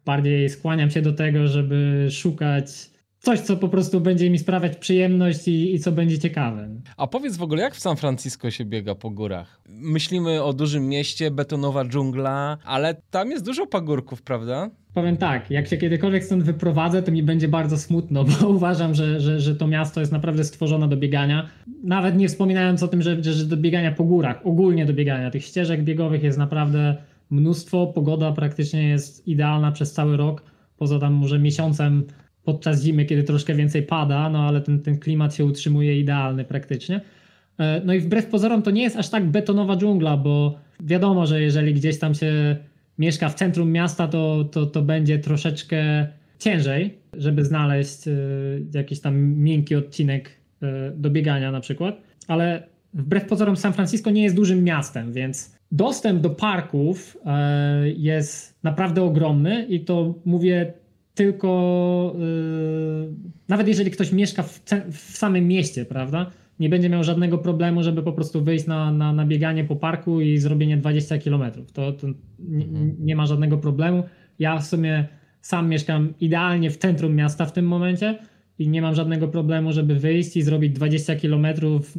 [0.05, 2.92] bardziej skłaniam się do tego, żeby szukać
[3.23, 6.69] coś, co po prostu będzie mi sprawiać przyjemność i, i, co będzie ciekawe.
[6.97, 9.61] A powiedz w ogóle, jak w San Francisco się biega po górach?
[9.69, 14.71] Myślimy o dużym mieście, betonowa dżungla, ale tam jest dużo pagórków, prawda?
[14.95, 19.21] Powiem tak, jak się kiedykolwiek stąd wyprowadzę, to mi będzie bardzo smutno, bo uważam, że,
[19.21, 21.49] że, że to miasto jest naprawdę stworzone do biegania.
[21.85, 25.31] Nawet nie wspominając o tym, że, że do biegania po górach, ogólnie do biegania.
[25.31, 26.97] Tych ścieżek biegowych jest naprawdę
[27.31, 27.87] mnóstwo.
[27.87, 30.43] Pogoda praktycznie jest idealna przez cały rok.
[30.77, 32.07] Poza tam może miesiącem
[32.45, 37.01] podczas zimy, kiedy troszkę więcej pada, no ale ten, ten klimat się utrzymuje idealny praktycznie.
[37.59, 41.43] E, no i wbrew pozorom to nie jest aż tak betonowa dżungla, bo wiadomo, że
[41.43, 42.57] jeżeli gdzieś tam się
[42.99, 46.07] mieszka w centrum miasta, to, to, to będzie troszeczkę
[46.39, 48.13] ciężej, żeby znaleźć e,
[48.75, 50.31] jakiś tam miękki odcinek
[50.63, 51.97] e, do biegania na przykład.
[52.29, 52.63] Ale
[52.95, 57.17] wbrew pozorom San Francisco nie jest dużym miastem, więc dostęp do parków
[57.97, 60.73] jest naprawdę ogromny i to mówię
[61.15, 63.15] tylko yy,
[63.49, 64.61] nawet jeżeli ktoś mieszka w,
[64.93, 69.13] w, samym mieście, prawda, nie będzie miał żadnego problemu, żeby po prostu wyjść na, na,
[69.13, 71.43] na bieganie po parku i zrobienie 20 km.
[71.73, 72.07] To, to
[72.39, 72.97] nie, mhm.
[72.99, 74.03] nie ma żadnego problemu.
[74.39, 75.09] Ja w sumie
[75.41, 78.19] sam mieszkam idealnie w centrum miasta w tym momencie
[78.59, 81.47] i nie mam żadnego problemu, żeby wyjść i zrobić 20 km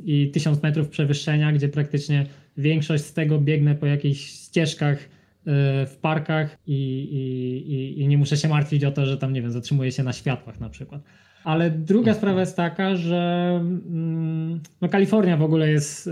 [0.05, 2.25] i 1000 metrów przewyższenia, gdzie praktycznie
[2.57, 4.97] większość z tego biegnę po jakichś ścieżkach
[5.45, 9.51] w parkach i, i, i, nie muszę się martwić o to, że tam, nie wiem,
[9.51, 11.01] zatrzymuję się na światłach na przykład.
[11.43, 12.17] Ale druga mhm.
[12.17, 16.11] sprawa jest taka, że mm, no Kalifornia w ogóle jest y,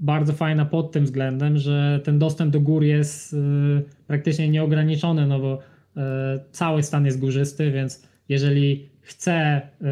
[0.00, 3.36] bardzo fajna pod tym względem, że ten dostęp do gór jest y,
[4.06, 5.58] praktycznie nieograniczony, no bo
[6.52, 9.84] cały stan jest górzysty, więc jeżeli chcę y,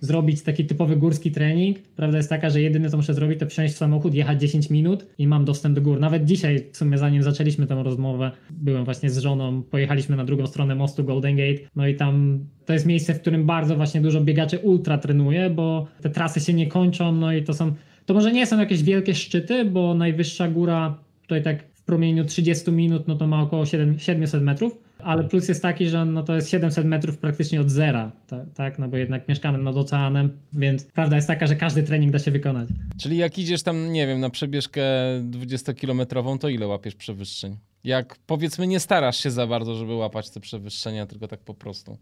[0.00, 3.74] zrobić taki typowy górski trening, prawda jest taka, że jedyne co muszę zrobić to wsiąść
[3.74, 6.00] w samochód, jechać 10 minut i mam dostęp do gór.
[6.00, 10.46] Nawet dzisiaj, w sumie zanim zaczęliśmy tę rozmowę, byłem właśnie z żoną, pojechaliśmy na drugą
[10.46, 14.20] stronę mostu Golden Gate, no i tam to jest miejsce, w którym bardzo właśnie dużo
[14.20, 17.74] biegaczy ultra trenuje, bo te trasy się nie kończą, no i to są,
[18.06, 22.72] to może nie są jakieś wielkie szczyty, bo najwyższa góra tutaj tak w promieniu 30
[22.72, 26.34] minut, no to ma około 7, 700 metrów, ale plus jest taki, że no to
[26.34, 28.12] jest 700 metrów praktycznie od zera,
[28.54, 28.78] tak?
[28.78, 32.30] No bo jednak mieszkamy nad oceanem, więc prawda jest taka, że każdy trening da się
[32.30, 32.68] wykonać.
[33.00, 34.82] Czyli jak idziesz tam, nie wiem, na przebieżkę
[35.30, 37.56] 20-kilometrową, to ile łapiesz przewyższeń?
[37.84, 41.98] Jak powiedzmy nie starasz się za bardzo, żeby łapać te przewyższenia, tylko tak po prostu.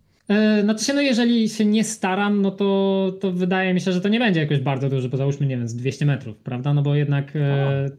[0.62, 4.08] Znaczy się, no jeżeli się nie staram, no to, to wydaje mi się, że to
[4.08, 6.74] nie będzie jakoś bardzo duży, bo załóżmy, nie wiem, z 200 metrów, prawda?
[6.74, 7.90] No bo jednak e,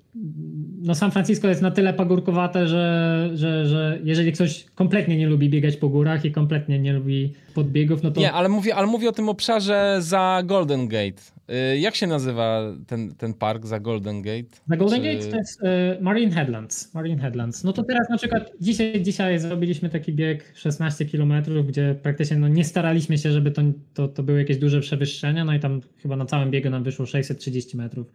[0.82, 5.50] no San Francisco jest na tyle pagórkowate, że, że, że jeżeli ktoś kompletnie nie lubi
[5.50, 8.22] biegać po górach i kompletnie nie lubi podbiegów, no to...
[8.22, 11.37] Nie, ale mówię, ale mówię o tym obszarze za Golden Gate.
[11.50, 14.58] Y, jak się nazywa ten, ten park za Golden Gate?
[14.68, 15.14] Za Golden Czy...
[15.14, 15.66] Gate to jest y,
[16.02, 16.94] Marine Headlands.
[16.94, 17.64] Marine Headlands.
[17.64, 21.34] No to teraz na przykład dzisiaj, dzisiaj zrobiliśmy taki bieg 16 km,
[21.68, 23.62] gdzie praktycznie no, nie staraliśmy się, żeby to,
[23.94, 27.06] to, to były jakieś duże przewyższenia, no i tam chyba na całym biegu nam wyszło
[27.06, 28.08] 630 metrów.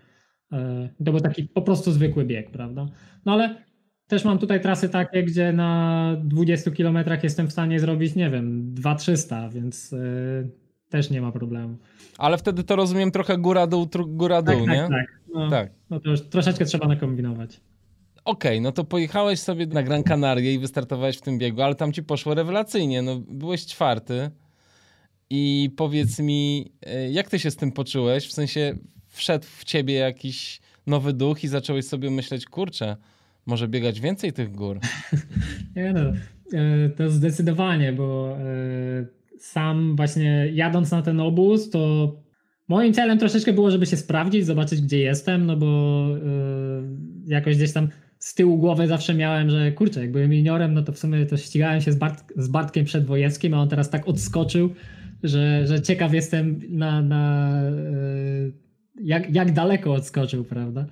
[0.53, 0.57] Y,
[1.05, 2.87] to był taki po prostu zwykły bieg, prawda?
[3.27, 3.63] No ale
[4.07, 8.75] też mam tutaj trasy takie, gdzie na 20 km jestem w stanie zrobić, nie wiem,
[8.75, 9.95] 2300, więc
[10.93, 11.77] też nie ma problemu.
[12.19, 14.81] Ale wtedy to rozumiem trochę góra-dół, góra-dół, tak, nie?
[14.81, 15.21] Tak, tak.
[15.35, 15.71] No, tak.
[15.91, 17.61] No to już troszeczkę trzeba nakombinować.
[18.25, 21.75] Okej, okay, no to pojechałeś sobie na Gran Canaria i wystartowałeś w tym biegu, ale
[21.75, 23.03] tam ci poszło rewelacyjnie.
[23.03, 24.31] No, byłeś czwarty
[25.31, 28.27] i powiedz mi, e, jak ty się z tym poczułeś?
[28.29, 28.77] W sensie
[29.09, 32.97] wszedł w ciebie jakiś nowy duch i zacząłeś sobie myśleć, kurczę,
[33.47, 34.81] może biegać więcej tych gór.
[35.77, 36.01] Nie no,
[36.59, 42.13] e, to zdecydowanie, bo e, sam właśnie jadąc na ten obóz, to
[42.69, 46.23] moim celem troszeczkę było, żeby się sprawdzić, zobaczyć gdzie jestem, no bo yy,
[47.27, 50.93] jakoś gdzieś tam z tyłu głowy zawsze miałem, że kurczę, jak byłem juniorem, no to
[50.93, 54.71] w sumie to ścigałem się z, Bart, z Bartkiem Przedwojewskim, a on teraz tak odskoczył,
[55.23, 58.53] że, że ciekaw jestem na, na yy,
[59.01, 60.87] jak, jak daleko odskoczył, prawda?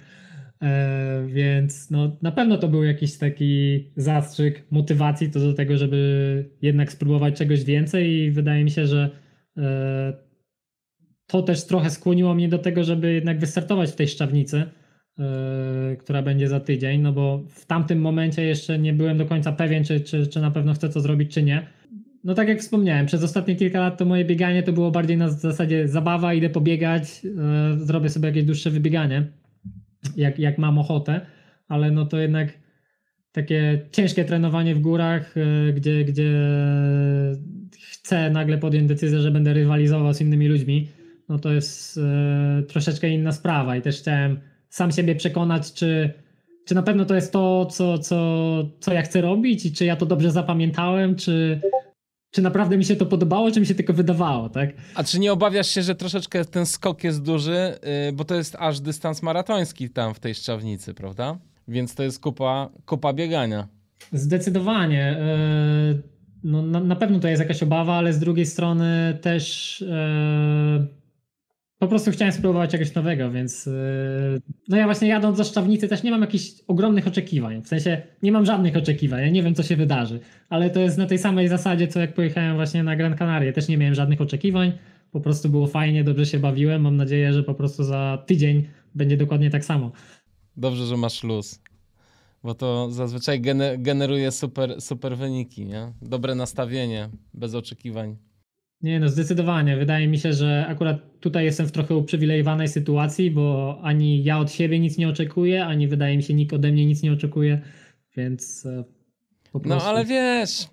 [0.62, 6.50] E, więc no, na pewno to był jakiś taki zastrzyk motywacji to do tego, żeby
[6.62, 9.10] jednak spróbować czegoś więcej i wydaje mi się, że
[9.56, 10.12] e,
[11.26, 14.64] to też trochę skłoniło mnie do tego, żeby jednak wystartować w tej szczawnicy,
[15.18, 19.52] e, która będzie za tydzień, no bo w tamtym momencie jeszcze nie byłem do końca
[19.52, 21.66] pewien, czy, czy, czy na pewno chcę to zrobić, czy nie.
[22.24, 25.28] No tak jak wspomniałem, przez ostatnie kilka lat to moje bieganie to było bardziej na
[25.28, 27.22] zasadzie zabawa, idę pobiegać,
[27.76, 29.39] zrobię sobie jakieś dłuższe wybieganie
[30.16, 31.20] jak, jak mam ochotę,
[31.68, 32.52] ale no to jednak
[33.32, 36.32] takie ciężkie trenowanie w górach, e, gdzie, gdzie
[37.92, 40.88] chcę nagle podjąć decyzję, że będę rywalizował z innymi ludźmi,
[41.28, 43.76] no to jest e, troszeczkę inna sprawa.
[43.76, 46.10] I też chciałem sam siebie przekonać, czy,
[46.64, 49.96] czy na pewno to jest to, co, co, co ja chcę robić i czy ja
[49.96, 51.60] to dobrze zapamiętałem, czy,
[52.30, 54.70] czy naprawdę mi się to podobało, czy mi się tylko wydawało, tak?
[54.94, 58.56] A czy nie obawiasz się, że troszeczkę ten skok jest duży, yy, bo to jest
[58.58, 61.38] aż dystans maratoński tam w tej Szczawnicy, prawda?
[61.68, 63.68] Więc to jest kupa, kupa biegania.
[64.12, 65.16] Zdecydowanie.
[65.88, 66.02] Yy,
[66.44, 70.99] no, na, na, pewno to jest jakaś obawa, ale z drugiej strony też yy
[71.80, 73.72] po prostu chciałem spróbować czegoś nowego, więc yy,
[74.68, 77.62] no ja właśnie jadąc do Szczawnicy też nie mam jakichś ogromnych oczekiwań.
[77.62, 80.98] W sensie nie mam żadnych oczekiwań, ja nie wiem co się wydarzy, ale to jest
[80.98, 83.52] na tej samej zasadzie, co jak pojechałem właśnie na Gran Canaria.
[83.52, 84.72] Też nie miałem żadnych oczekiwań,
[85.12, 86.82] po prostu było fajnie, dobrze się bawiłem.
[86.82, 89.92] Mam nadzieję, że po prostu za tydzień będzie dokładnie tak samo.
[90.56, 91.62] Dobrze, że masz luz.
[92.42, 93.40] Bo to zazwyczaj
[93.78, 95.92] generuje super, super wyniki, nie?
[96.02, 98.16] Dobre nastawienie, bez oczekiwań.
[98.82, 99.76] Nie, no zdecydowanie.
[99.76, 104.52] Wydaje mi się, że akurat tutaj jestem w trochę uprzywilejowanej sytuacji, bo ani ja od
[104.52, 107.60] siebie nic nie oczekuję, ani wydaje mi się nikt ode mnie nic nie oczekuje,
[108.16, 108.84] więc e,
[109.64, 110.68] no ale wiesz,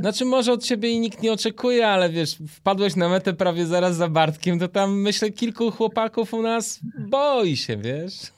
[0.00, 3.96] znaczy może od ciebie i nikt nie oczekuje, ale wiesz, wpadłeś na metę prawie zaraz
[3.96, 8.12] za Bartkiem, to tam myślę kilku chłopaków u nas boi się, wiesz.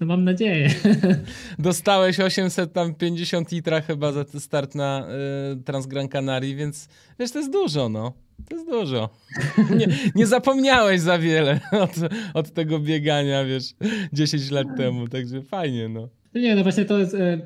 [0.00, 0.70] No mam nadzieję.
[1.58, 5.06] Dostałeś 850 litra chyba za ten start na
[5.52, 8.12] y, Transgran Canarii, więc wiesz, to jest dużo, no.
[8.48, 9.10] To jest dużo.
[9.78, 11.90] Nie, nie zapomniałeś za wiele od,
[12.34, 13.74] od tego biegania, wiesz,
[14.12, 16.08] 10 lat temu, także fajnie, no.
[16.34, 17.38] Nie, no właśnie to jest e, e,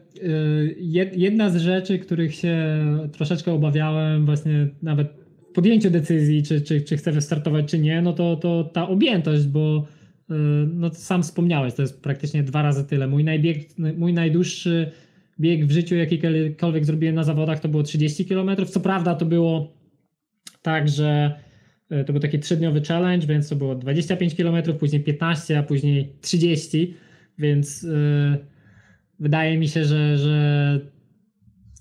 [1.16, 2.56] jedna z rzeczy, których się
[3.12, 5.08] troszeczkę obawiałem, właśnie nawet
[5.50, 9.46] w podjęciu decyzji, czy, czy, czy chcę wystartować, czy nie, no to, to ta objętość,
[9.46, 9.86] bo
[10.30, 10.34] e,
[10.74, 13.06] no sam wspomniałeś, to jest praktycznie dwa razy tyle.
[13.06, 14.90] Mój, najbieg, mój najdłuższy
[15.40, 18.66] bieg w życiu, jakikolwiek zrobiłem na zawodach, to było 30 km.
[18.66, 19.72] Co prawda to było
[20.62, 21.34] tak, że
[22.06, 26.94] to był taki trzydniowy challenge, więc to było 25 km, później 15, a później 30,
[27.38, 27.86] więc
[29.20, 30.80] wydaje mi się, że, że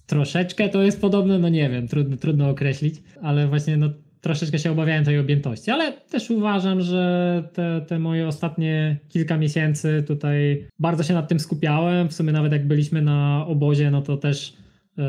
[0.05, 3.89] troszeczkę to jest podobne, no nie wiem, trudno, trudno określić, ale właśnie no,
[4.23, 10.03] troszeczkę się obawiałem tej objętości, ale też uważam, że te, te moje ostatnie kilka miesięcy
[10.07, 12.09] tutaj bardzo się nad tym skupiałem.
[12.09, 14.53] W sumie nawet jak byliśmy na obozie, no to też
[14.97, 15.03] yy,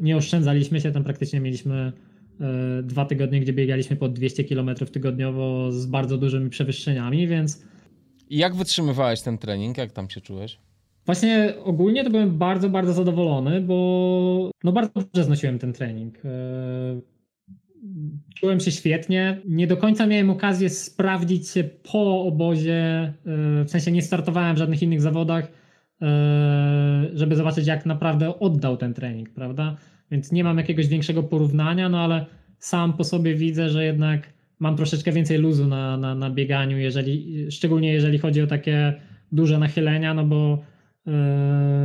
[0.00, 1.92] nie oszczędzaliśmy się, tam praktycznie mieliśmy
[2.40, 2.46] yy,
[2.82, 7.62] dwa tygodnie, gdzie biegaliśmy po 200 km tygodniowo z bardzo dużymi przewyższeniami, więc...
[8.30, 9.78] I jak wytrzymywałeś ten trening?
[9.78, 10.58] Jak tam się czułeś?
[11.06, 16.18] Właśnie ogólnie to byłem bardzo, bardzo zadowolony, bo no bardzo dobrze znosiłem ten trening.
[16.24, 17.00] E,
[18.34, 19.40] czułem się świetnie.
[19.48, 23.12] Nie do końca miałem okazję sprawdzić się po obozie,
[23.64, 25.52] w sensie nie startowałem w żadnych innych zawodach,
[27.14, 29.76] żeby zobaczyć, jak naprawdę oddał ten trening, prawda?
[30.10, 32.26] Więc nie mam jakiegoś większego porównania, no ale
[32.58, 37.46] sam po sobie widzę, że jednak mam troszeczkę więcej luzu na, na, na bieganiu, jeżeli,
[37.50, 38.94] szczególnie jeżeli chodzi o takie
[39.32, 40.64] duże nachylenia, no bo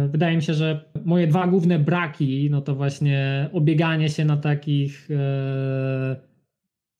[0.09, 5.09] wydaje mi się, że moje dwa główne braki, no to właśnie obieganie się na takich
[5.09, 5.18] yy,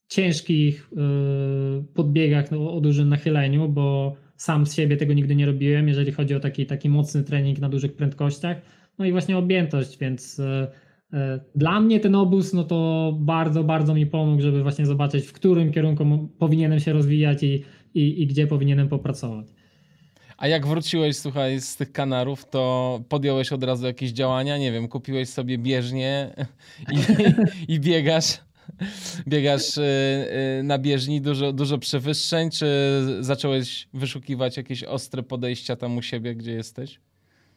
[0.07, 5.88] ciężkich yy, podbiegach no, o dużym nachyleniu, bo sam z siebie tego nigdy nie robiłem,
[5.88, 8.61] jeżeli chodzi o taki, taki mocny trening na dużych prędkościach.
[8.99, 10.41] No i właśnie objętość, więc
[11.55, 15.72] dla mnie ten obóz, no to bardzo, bardzo mi pomógł, żeby właśnie zobaczyć, w którym
[15.72, 17.63] kierunku powinienem się rozwijać i,
[17.93, 19.47] i, i gdzie powinienem popracować.
[20.38, 24.57] A jak wróciłeś, słuchaj, z tych kanarów, to podjąłeś od razu jakieś działania?
[24.57, 26.33] Nie wiem, kupiłeś sobie bieżnię
[27.67, 28.39] i, i biegasz,
[29.27, 29.83] biegasz e,
[30.59, 32.67] e, na bieżni dużo, dużo przewyższeń, czy
[33.19, 36.99] zacząłeś wyszukiwać jakieś ostre podejścia tam u siebie, gdzie jesteś?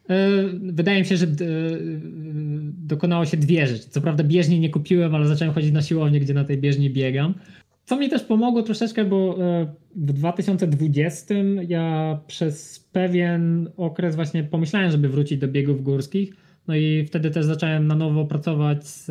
[0.09, 0.29] E,
[0.61, 1.27] wydaje mi się, że
[2.87, 3.89] dokonało się dwie rzeczy.
[3.89, 7.33] Co prawda bieżni nie kupiłem, ale zacząłem chodzić na siłownię, gdzie na tej bieżni biegam.
[7.85, 11.35] Co mi też pomogło troszeczkę, bo e, w 2020
[11.67, 16.33] ja przez pewien okres właśnie pomyślałem, żeby wrócić do biegów górskich.
[16.67, 19.07] No i wtedy też zacząłem na nowo pracować z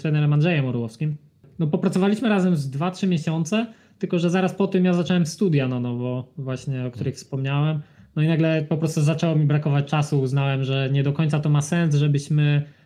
[0.00, 1.16] trenerem Andrzejem Orłowskim.
[1.58, 3.66] No popracowaliśmy razem z 2-3 miesiące,
[3.98, 7.80] tylko że zaraz po tym ja zacząłem studia na nowo, właśnie o których wspomniałem.
[8.16, 10.20] No i nagle po prostu zaczęło mi brakować czasu.
[10.20, 12.83] Uznałem, że nie do końca to ma sens, żebyśmy e,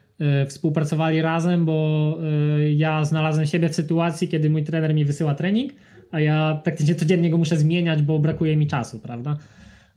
[0.48, 5.72] współpracowali razem, bo e, ja znalazłem siebie w sytuacji, kiedy mój trener mi wysyła trening,
[6.10, 9.36] a ja praktycznie codziennie go muszę zmieniać, bo brakuje mi czasu, prawda?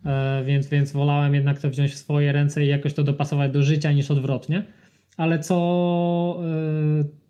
[0.06, 3.64] E, więc, więc wolałem jednak to wziąć w swoje ręce i jakoś to dopasować do
[3.64, 4.64] życia niż odwrotnie.
[5.18, 6.40] Ale co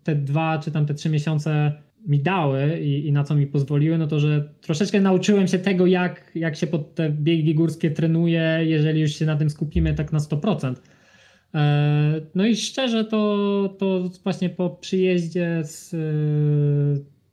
[0.04, 1.72] te dwa czy tam te trzy miesiące
[2.06, 5.86] mi dały i, i, na co mi pozwoliły, no to że troszeczkę nauczyłem się tego,
[5.86, 10.12] jak, jak się pod te biegi górskie trenuje, jeżeli już się na tym skupimy tak
[10.12, 10.74] na 100%.
[11.54, 15.98] E, no i szczerze to, to właśnie po przyjeździe z e,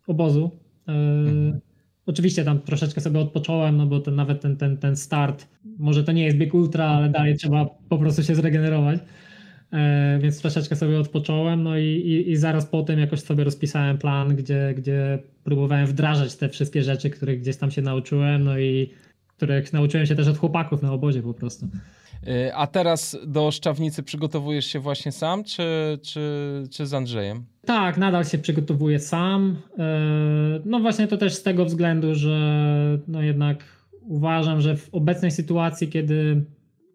[0.07, 0.51] obozu,
[0.87, 1.59] e, mhm.
[2.05, 5.47] oczywiście tam troszeczkę sobie odpocząłem, no bo ten, nawet ten, ten, ten start,
[5.77, 8.99] może to nie jest bieg ultra, ale dalej trzeba po prostu się zregenerować.
[10.19, 14.73] Więc troszeczkę sobie odpocząłem, no i, i, i, zaraz potem jakoś sobie rozpisałem plan, gdzie,
[14.77, 18.89] gdzie próbowałem wdrażać te wszystkie rzeczy, których gdzieś tam się nauczyłem, no i
[19.39, 21.67] których nauczyłem się też od chłopaków na obozie po prostu.
[22.27, 25.63] E, a teraz do Szczawnicy przygotowujesz się właśnie sam, czy,
[26.01, 26.21] czy,
[26.71, 27.45] czy z Andrzejem?
[27.65, 29.55] Tak, nadal się przygotowuję sam.
[29.77, 33.63] E, no właśnie to też z tego względu, że no jednak
[34.01, 36.45] uważam, że w obecnej sytuacji, kiedy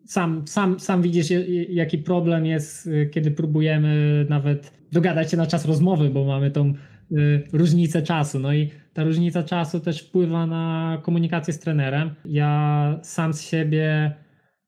[0.06, 1.26] sam, sam, sam widzisz,
[1.68, 6.74] jaki problem jest, y, kiedy próbujemy nawet dogadać się na czas rozmowy, bo mamy tą
[7.12, 8.38] y, różnicę czasu.
[8.38, 12.14] No i ta różnica czasu też wpływa na komunikację z trenerem.
[12.24, 14.12] Ja sam z siebie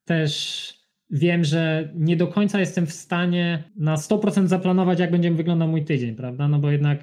[0.05, 0.73] też
[1.09, 5.85] wiem, że nie do końca jestem w stanie na 100% zaplanować, jak będzie wyglądał mój
[5.85, 6.47] tydzień, prawda?
[6.47, 6.99] No bo jednak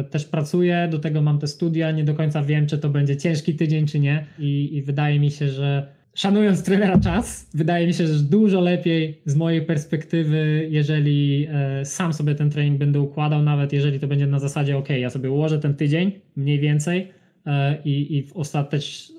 [0.00, 3.16] y, też pracuję, do tego mam te studia, nie do końca wiem, czy to będzie
[3.16, 4.26] ciężki tydzień, czy nie.
[4.38, 9.20] I, i wydaje mi się, że szanując trenera czas, wydaje mi się, że dużo lepiej
[9.24, 14.26] z mojej perspektywy, jeżeli e, sam sobie ten trening będę układał, nawet jeżeli to będzie
[14.26, 17.08] na zasadzie, ok, ja sobie ułożę ten tydzień mniej więcej
[17.46, 19.12] e, i, i w, ostatecz,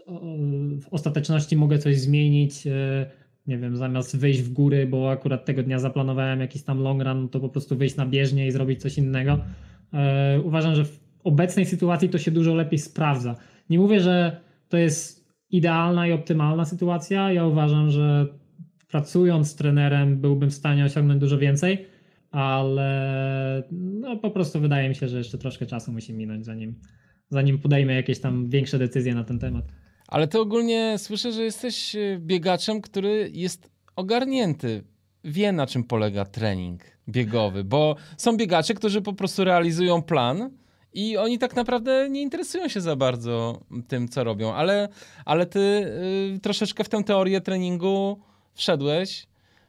[0.81, 2.67] w ostateczności mogę coś zmienić.
[2.67, 3.05] E,
[3.47, 7.29] nie wiem, zamiast wyjść w góry, bo akurat tego dnia zaplanowałem jakiś tam long run,
[7.29, 9.39] to po prostu wyjść na bieżnię i zrobić coś innego.
[10.43, 13.35] Uważam, że w obecnej sytuacji to się dużo lepiej sprawdza.
[13.69, 14.37] Nie mówię, że
[14.69, 15.18] to jest
[15.51, 17.33] idealna i optymalna sytuacja.
[17.33, 18.27] Ja uważam, że
[18.87, 21.85] pracując z trenerem byłbym w stanie osiągnąć dużo więcej,
[22.31, 26.75] ale no, po prostu wydaje mi się, że jeszcze troszkę czasu musi minąć, zanim,
[27.29, 29.65] zanim podejmę jakieś tam większe decyzje na ten temat.
[30.07, 34.83] Ale ty ogólnie słyszę, że jesteś e, biegaczem, który jest ogarnięty.
[35.23, 40.49] Wie na czym polega trening biegowy, bo są biegacze, którzy po prostu realizują plan,
[40.93, 44.89] i oni tak naprawdę nie interesują się za bardzo tym, co robią, ale,
[45.25, 45.59] ale ty
[46.35, 48.19] y, troszeczkę w tę teorię treningu
[48.53, 49.27] wszedłeś,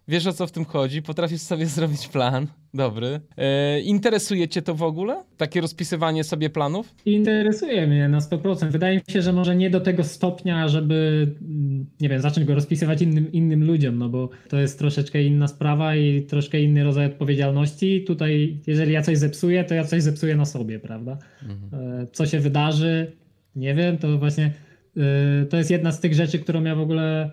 [0.09, 3.20] wiesz o co w tym chodzi, potrafisz sobie zrobić plan dobry.
[3.36, 5.24] E, interesuje cię to w ogóle?
[5.36, 6.94] Takie rozpisywanie sobie planów?
[7.07, 8.70] Interesuje mnie na 100%.
[8.70, 11.28] Wydaje mi się, że może nie do tego stopnia, żeby,
[12.01, 15.96] nie wiem, zacząć go rozpisywać innym, innym ludziom, no bo to jest troszeczkę inna sprawa
[15.96, 18.05] i troszkę inny rodzaj odpowiedzialności.
[18.05, 21.18] Tutaj, jeżeli ja coś zepsuję, to ja coś zepsuję na sobie, prawda?
[21.42, 22.01] Mhm.
[22.03, 23.12] E, co się wydarzy,
[23.57, 24.53] nie wiem, to właśnie
[24.96, 27.30] e, to jest jedna z tych rzeczy, którą ja w ogóle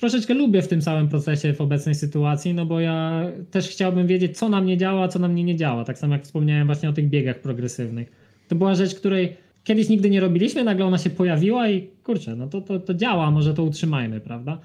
[0.00, 4.38] troszeczkę lubię w tym całym procesie w obecnej sytuacji, no bo ja też chciałbym wiedzieć,
[4.38, 5.84] co nam nie działa, co nam nie działa.
[5.84, 8.12] Tak samo jak wspomniałem właśnie o tych biegach progresywnych.
[8.48, 12.46] to była rzecz, której kiedyś nigdy nie robiliśmy, nagle ona się pojawiła i kurczę, no
[12.46, 14.58] to, to, to działa, może to utrzymajmy, prawda?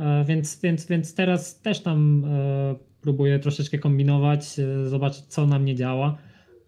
[0.00, 5.64] E, więc, więc, więc teraz też tam e, próbuję troszeczkę kombinować, e, zobaczyć co nam
[5.64, 6.18] nie działa.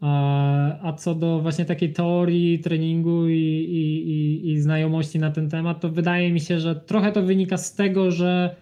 [0.00, 5.80] A co do właśnie takiej teorii treningu i, i, i, i, znajomości na ten temat,
[5.80, 8.56] to wydaje mi się, że trochę to wynika z tego, że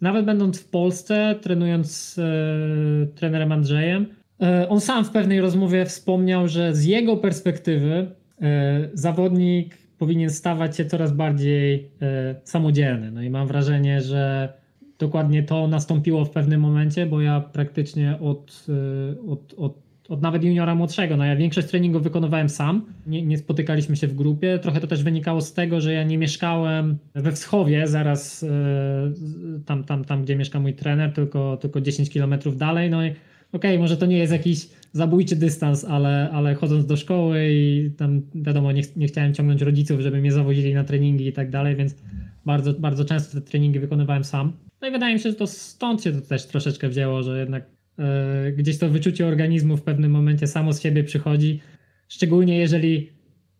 [0.00, 4.06] nawet będąc w Polsce, trenując z e, trenerem Andrzejem,
[4.42, 8.06] e, on sam w pewnej rozmowie wspomniał, że z jego perspektywy
[8.42, 13.10] e, zawodnik powinien stawać się coraz bardziej e, samodzielny.
[13.10, 14.52] No i mam wrażenie, że
[14.98, 20.44] dokładnie to nastąpiło w pewnym momencie, bo ja praktycznie od, e, od, od od nawet
[20.44, 21.16] juniora młodszego.
[21.16, 24.58] No ja większość treningów wykonywałem sam, nie, nie, spotykaliśmy się w grupie.
[24.58, 28.48] Trochę to też wynikało z tego, że ja nie mieszkałem we Wschowie, zaraz yy,
[29.66, 32.90] tam, tam, tam, gdzie mieszka mój trener, tylko, tylko 10 kilometrów dalej.
[32.90, 33.18] No i okej,
[33.52, 38.22] okay, może to nie jest jakiś zabójczy dystans, ale, ale chodząc do szkoły i tam
[38.34, 41.94] wiadomo, nie, nie chciałem ciągnąć rodziców, żeby mnie zawozili na treningi i tak dalej, więc
[42.46, 44.52] bardzo, bardzo często te treningi wykonywałem sam.
[44.82, 47.73] No i wydaje mi się, że to stąd się to też troszeczkę wzięło, że jednak
[48.56, 51.60] gdzieś to wyczucie organizmu w pewnym momencie samo z siebie przychodzi.
[52.08, 53.10] Szczególnie jeżeli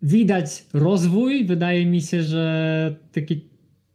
[0.02, 3.48] widać rozwój, wydaje mi się, że taki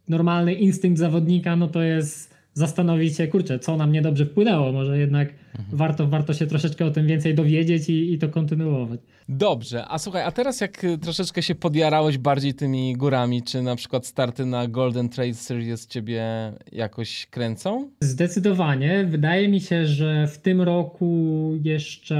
[0.07, 2.28] normalny instynkt zawodnika, no to jest
[2.59, 5.77] zastanowić się, kurczę, co nam niedobrze wpłynęło, może jednak mhm.
[5.77, 8.99] warto, warto się troszeczkę o tym więcej dowiedzieć i, i to kontynuować.
[9.29, 13.75] Dobrze, a słuchaj, a teraz jak y, troszeczkę się podjarałeś bardziej tymi górami, czy na
[13.75, 16.23] przykład starty na Golden Trail Series ciebie
[16.71, 17.89] jakoś kręcą?
[18.01, 19.05] Zdecydowanie.
[19.09, 22.17] Wydaje mi się, że w tym roku jeszcze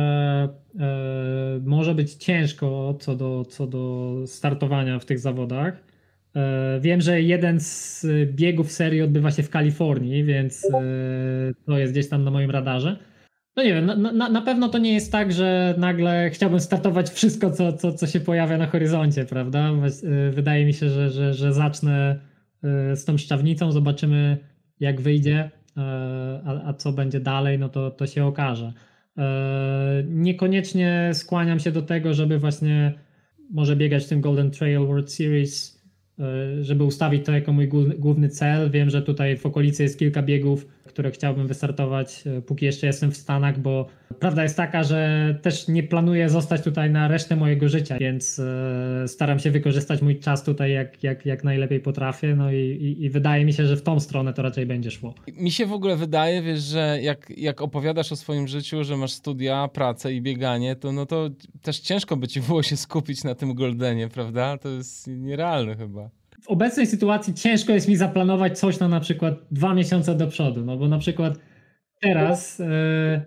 [0.79, 5.88] e, może być ciężko co do, co do startowania w tych zawodach.
[6.36, 10.82] E, wiem, że jeden z biegów serii odbywa się w Kalifornii, więc e,
[11.65, 12.97] to jest gdzieś tam na moim radarze.
[13.55, 17.09] No nie wiem, na, na, na, pewno to nie jest tak, że nagle chciałbym startować
[17.09, 19.71] wszystko, co, co, co się pojawia na horyzoncie, prawda?
[20.03, 22.19] E, wydaje mi się, że, że, że zacznę
[22.95, 24.38] z tą szczawnicą, zobaczymy
[24.80, 25.51] jak wyjdzie,
[26.45, 28.73] a, a co będzie dalej, no to, to się okaże.
[30.05, 32.93] Niekoniecznie skłaniam się do tego, żeby właśnie
[33.51, 35.78] może biegać w tym Golden Trail World Series
[36.61, 37.67] żeby ustawić to jako mój
[37.97, 38.72] główny cel.
[38.72, 43.11] Wiem, że tutaj w okolicy jest kilka biegów, które chciałbym wystartować, e, póki jeszcze jestem
[43.11, 43.87] w Stanach, bo
[44.19, 49.07] prawda jest taka, że też nie planuję zostać tutaj na resztę mojego życia, więc e,
[49.07, 52.35] staram się wykorzystać mój czas tutaj jak, jak, jak najlepiej potrafię.
[52.35, 55.13] No i, i, i wydaje mi się, że w tą stronę to raczej będzie szło.
[55.37, 59.11] Mi się w ogóle wydaje, wiesz, że jak, jak opowiadasz o swoim życiu, że masz
[59.11, 61.29] studia, pracę i bieganie, to no to
[61.61, 64.57] też ciężko by ci było się skupić na tym Goldenie, prawda?
[64.57, 69.33] To jest nierealne chyba w obecnej sytuacji ciężko jest mi zaplanować coś na na przykład
[69.51, 71.39] dwa miesiące do przodu, no bo na przykład
[72.01, 73.21] teraz e,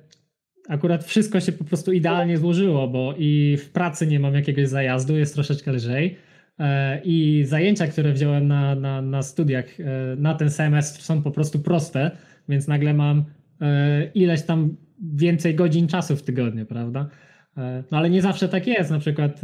[0.69, 5.17] akurat wszystko się po prostu idealnie złożyło, bo i w pracy nie mam jakiegoś zajazdu,
[5.17, 6.17] jest troszeczkę lżej
[6.59, 9.85] e, i zajęcia, które wziąłem na, na, na studiach e,
[10.17, 12.11] na ten semestr są po prostu proste,
[12.49, 13.25] więc nagle mam
[14.15, 14.77] ileś tam
[15.15, 17.09] więcej godzin czasu w tygodniu, prawda?
[17.91, 19.41] No ale nie zawsze tak jest, na przykład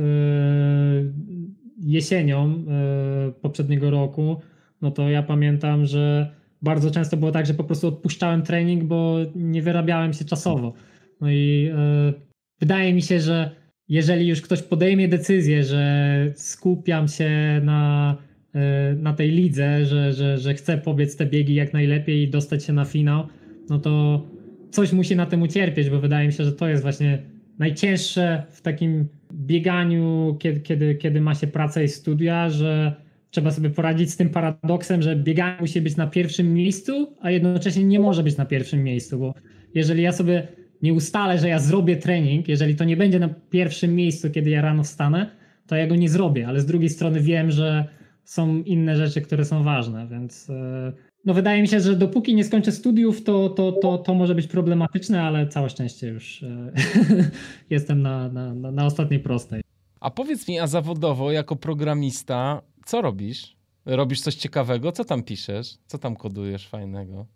[1.78, 4.36] jesienią e, poprzedniego roku,
[4.82, 9.16] no to ja pamiętam, że bardzo często było tak, że po prostu odpuszczałem trening, bo
[9.34, 10.72] nie wyrabiałem się czasowo.
[11.20, 12.12] No i e,
[12.60, 13.50] wydaje mi się, że
[13.88, 18.16] jeżeli już ktoś podejmie decyzję, że skupiam się na,
[18.54, 22.64] e, na tej lidze, że, że, że chcę pobiec te biegi jak najlepiej i dostać
[22.64, 23.26] się na finał,
[23.70, 24.22] no to
[24.70, 27.22] coś musi na tym ucierpieć, bo wydaje mi się, że to jest właśnie
[27.58, 29.08] najcięższe w takim
[29.48, 32.94] bieganiu, kiedy, kiedy, kiedy ma się pracę i studia, że
[33.30, 37.84] trzeba sobie poradzić z tym paradoksem, że bieganie musi być na pierwszym miejscu, a jednocześnie
[37.84, 39.34] nie może być na pierwszym miejscu, bo
[39.74, 40.48] jeżeli ja sobie
[40.82, 44.62] nie ustalę, że ja zrobię trening, jeżeli to nie będzie na pierwszym miejscu, kiedy ja
[44.62, 45.30] rano wstanę,
[45.66, 47.84] to ja go nie zrobię, ale z drugiej strony wiem, że
[48.24, 50.92] są inne rzeczy, które są ważne, więc e,
[51.24, 54.46] no wydaje mi się, że dopóki nie skończę studiów, to, to, to, to może być
[54.46, 56.72] problematyczne, ale całe szczęście już e,
[57.70, 59.62] jestem na, na, na ostatniej prostej.
[60.00, 63.56] A powiedz mi, a zawodowo jako programista, co robisz?
[63.86, 64.92] Robisz coś ciekawego?
[64.92, 65.78] Co tam piszesz?
[65.86, 67.26] Co tam kodujesz fajnego?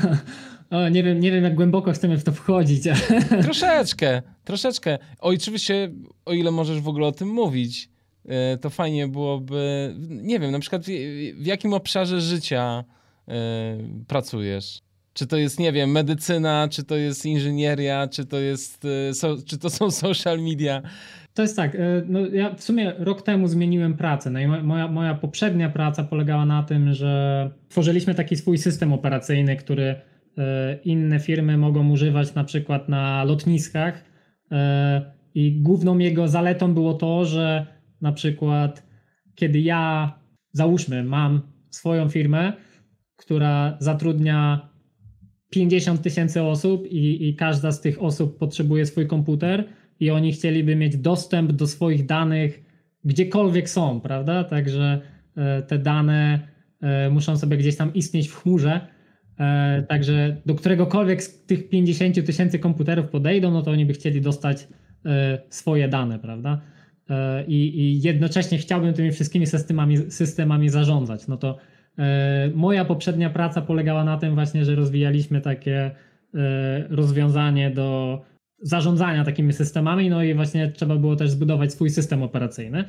[0.70, 2.84] o, nie, wiem, nie wiem, jak głęboko chcemy w to wchodzić.
[3.42, 4.98] troszeczkę, troszeczkę.
[5.18, 5.92] O, oczywiście,
[6.24, 7.90] o ile możesz w ogóle o tym mówić,
[8.24, 10.86] e, to fajnie byłoby, nie wiem, na przykład w,
[11.42, 12.84] w jakim obszarze życia
[14.08, 14.78] pracujesz?
[15.14, 19.36] Czy to jest, nie wiem, medycyna, czy to jest inżynieria, czy to jest, y, so,
[19.46, 20.82] czy to są social media?
[21.34, 24.30] To jest tak, y, no ja w sumie rok temu zmieniłem pracę.
[24.30, 29.56] No i moja, moja poprzednia praca polegała na tym, że tworzyliśmy taki swój system operacyjny,
[29.56, 29.94] który
[30.84, 34.04] inne firmy mogą używać na przykład na lotniskach
[35.34, 37.66] I główną jego zaletą było to, że
[38.00, 38.86] na przykład
[39.34, 40.12] kiedy ja,
[40.52, 42.52] załóżmy, mam swoją firmę,
[43.22, 44.68] która zatrudnia
[45.50, 49.64] 50 tysięcy osób i, i każda z tych osób potrzebuje swój komputer
[50.00, 52.62] i oni chcieliby mieć dostęp do swoich danych
[53.04, 54.44] gdziekolwiek są, prawda?
[54.44, 55.00] Także
[55.36, 56.48] e, te dane
[56.80, 58.80] e, muszą sobie gdzieś tam istnieć w chmurze.
[59.38, 64.20] E, także do któregokolwiek z tych 50 tysięcy komputerów podejdą, no to oni by chcieli
[64.20, 64.68] dostać
[65.48, 66.60] swoje dane, prawda?
[67.48, 71.28] I, i jednocześnie chciałbym tymi wszystkimi systemami, systemami zarządzać.
[71.28, 71.58] No to
[72.54, 75.90] moja poprzednia praca polegała na tym właśnie, że rozwijaliśmy takie
[76.88, 78.20] rozwiązanie do
[78.62, 82.84] zarządzania takimi systemami, no i właśnie trzeba było też zbudować swój system operacyjny.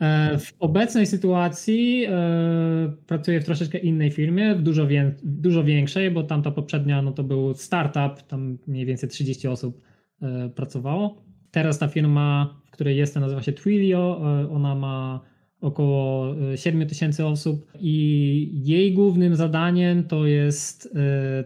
[0.00, 4.86] E, w obecnej sytuacji e, pracuję w troszeczkę innej firmie, w dużo,
[5.22, 9.82] dużo większej, bo tamta poprzednia no to był startup, tam mniej więcej 30 osób
[10.22, 11.24] e, pracowało.
[11.50, 14.20] Teraz ta firma, w której jestem, nazywa się Twilio.
[14.50, 15.20] Ona ma
[15.64, 20.96] około 7 tysięcy osób i jej głównym zadaniem to jest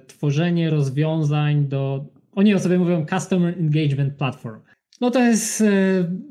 [0.06, 2.04] tworzenie rozwiązań do
[2.38, 4.60] oni o sobie mówią Customer Engagement Platform.
[5.00, 5.64] No to jest e,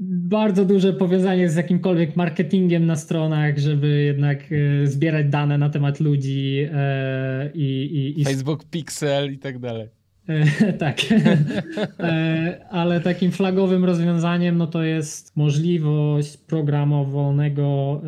[0.02, 6.00] bardzo duże powiązanie z jakimkolwiek marketingiem na stronach, żeby jednak e, zbierać dane na temat
[6.00, 8.26] ludzi e, i, i, i...
[8.26, 9.88] Facebook Pixel i tak dalej.
[10.80, 10.98] tak,
[12.70, 18.02] ale takim flagowym rozwiązaniem no to jest możliwość programowanego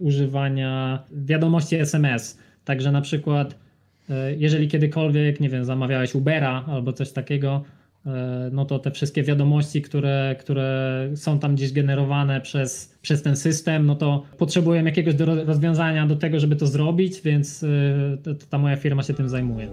[0.00, 2.38] używania wiadomości SMS.
[2.64, 3.54] Także na przykład
[4.10, 7.62] E, jeżeli kiedykolwiek, nie wiem, zamawiałeś Ubera albo coś takiego,
[8.06, 13.36] e, no to te wszystkie wiadomości, które, które są tam gdzieś generowane przez, przez ten
[13.36, 18.58] system, no to potrzebują jakiegoś do rozwiązania do tego, żeby to zrobić, więc e, ta
[18.58, 19.68] moja firma się tym zajmuje.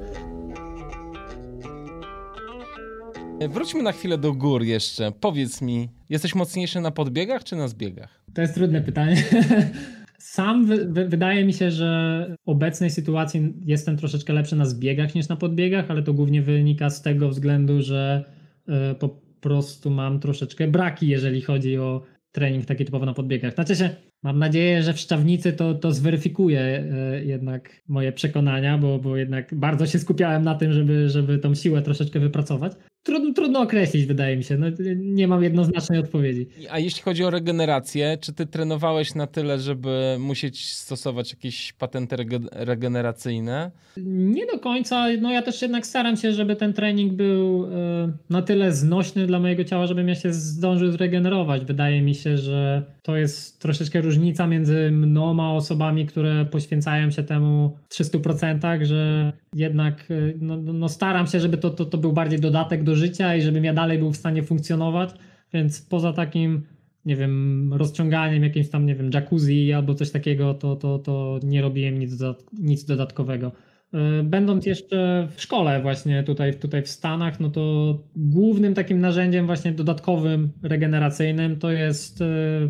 [3.39, 5.11] Wróćmy na chwilę do gór jeszcze.
[5.11, 8.21] Powiedz mi, jesteś mocniejszy na podbiegach czy na zbiegach?
[8.33, 9.23] To jest trudne pytanie.
[10.17, 10.65] Sam
[11.09, 15.91] wydaje mi się, że w obecnej sytuacji jestem troszeczkę lepszy na zbiegach niż na podbiegach,
[15.91, 18.25] ale to głównie wynika z tego względu, że
[18.67, 19.09] e, po
[19.41, 23.53] prostu mam troszeczkę braki, jeżeli chodzi o trening taki typowo na podbiegach.
[23.53, 23.89] Znaczy się,
[24.23, 29.55] mam nadzieję, że w Szczawnicy to, to zweryfikuje e, jednak moje przekonania, bo, bo jednak
[29.55, 32.73] bardzo się skupiałem na tym, żeby, żeby tą siłę troszeczkę wypracować.
[33.05, 34.57] Trudno, trudno określić, wydaje mi się.
[34.57, 36.47] No, nie mam jednoznacznej odpowiedzi.
[36.69, 42.15] A jeśli chodzi o regenerację, czy ty trenowałeś na tyle, żeby musieć stosować jakieś patenty
[42.51, 43.71] regeneracyjne?
[44.07, 45.05] Nie do końca.
[45.21, 49.39] No ja też jednak staram się, żeby ten trening był e, na tyle znośny dla
[49.39, 51.65] mojego ciała, żebym ja się zdążył zregenerować.
[51.65, 57.23] Wydaje mi się, że to jest troszeczkę różnica między mną a osobami, które poświęcają się
[57.23, 62.13] temu w 300%, że jednak e, no, no staram się, żeby to, to, to był
[62.13, 65.09] bardziej dodatek do życia i żebym ja dalej był w stanie funkcjonować,
[65.53, 66.63] więc poza takim
[67.05, 71.61] nie wiem, rozciąganiem jakimś tam, nie wiem, jacuzzi albo coś takiego, to, to, to nie
[71.61, 72.13] robiłem nic,
[72.53, 73.51] nic dodatkowego.
[73.93, 79.45] E, będąc jeszcze w szkole właśnie tutaj, tutaj w Stanach, no to głównym takim narzędziem
[79.45, 82.25] właśnie dodatkowym, regeneracyjnym to jest e,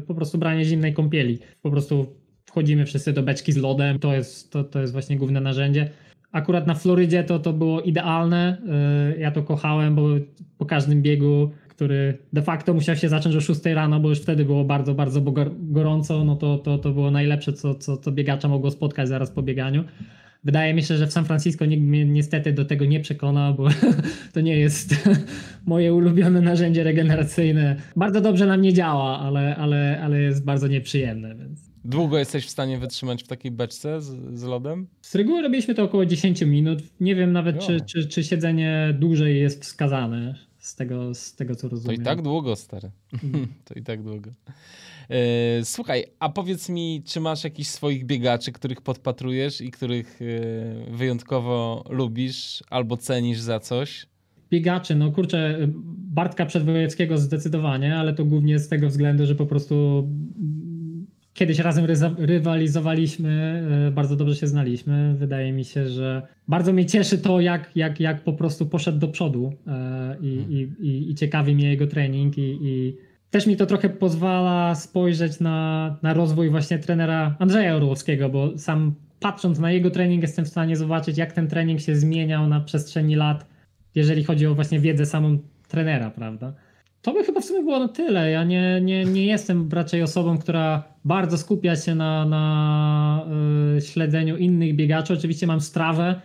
[0.07, 1.39] po prostu branie zimnej kąpieli.
[1.61, 2.15] Po prostu
[2.45, 5.89] wchodzimy wszyscy do beczki z lodem, to jest, to, to jest właśnie główne narzędzie.
[6.35, 8.57] Akurat na Florydzie to, to było idealne.
[9.15, 10.07] Y, ja to kochałem, bo
[10.57, 14.45] po każdym biegu, który de facto musiał się zacząć o 6 rano, bo już wtedy
[14.45, 15.21] było bardzo, bardzo
[15.59, 19.43] gorąco, no to, to, to było najlepsze, co, co, co biegacza mogło spotkać zaraz po
[19.43, 19.83] bieganiu.
[20.43, 23.67] Wydaje mi się, że w San Francisco nikt mnie niestety do tego nie przekonał, bo
[24.33, 25.09] to nie jest
[25.65, 27.75] moje ulubione narzędzie regeneracyjne.
[27.95, 31.35] Bardzo dobrze na mnie działa, ale, ale, ale jest bardzo nieprzyjemne.
[31.35, 31.74] Więc.
[31.85, 34.87] Długo jesteś w stanie wytrzymać w takiej beczce z, z lodem?
[35.01, 36.79] Z reguły robiliśmy to około 10 minut.
[36.99, 41.69] Nie wiem nawet, czy, czy, czy, siedzenie dłużej jest wskazane z tego, z tego co
[41.69, 41.95] rozumiem.
[41.95, 42.91] To i tak długo, stary.
[43.13, 43.47] Mhm.
[43.65, 44.31] to i tak długo.
[45.09, 50.95] E, słuchaj, a powiedz mi, czy masz jakichś swoich biegaczy, których podpatrujesz i których e,
[50.95, 54.05] wyjątkowo lubisz albo cenisz za coś?
[54.49, 55.57] Biegaczy, no kurczę,
[55.97, 60.07] Bartka Przedwojewskiego zdecydowanie, ale to głównie z tego względu, że po prostu
[61.35, 61.85] Kiedyś razem
[62.17, 65.15] rywalizowaliśmy, e, bardzo dobrze się znaliśmy.
[65.17, 69.07] Wydaje mi się, że bardzo mnie cieszy to, jak, jak, jak po prostu poszedł do
[69.07, 70.51] przodu e, i, hmm.
[70.51, 72.97] i, i, i ciekawi mnie jego trening i, i
[73.29, 78.95] też mi to trochę pozwala spojrzeć na, na rozwój właśnie trenera Andrzeja Orłowskiego, bo sam
[79.19, 83.15] patrząc na jego trening jestem w stanie zobaczyć, jak ten trening się zmieniał na przestrzeni
[83.15, 83.45] lat,
[83.95, 86.53] jeżeli chodzi o właśnie wiedzę samą trenera, prawda?
[87.05, 88.31] To by chyba w sumie było na tyle.
[88.31, 93.25] Ja nie, nie, nie jestem raczej osobą, która bardzo skupia się na, na
[93.77, 95.13] y, śledzeniu innych biegaczy.
[95.13, 96.21] Oczywiście mam strawę,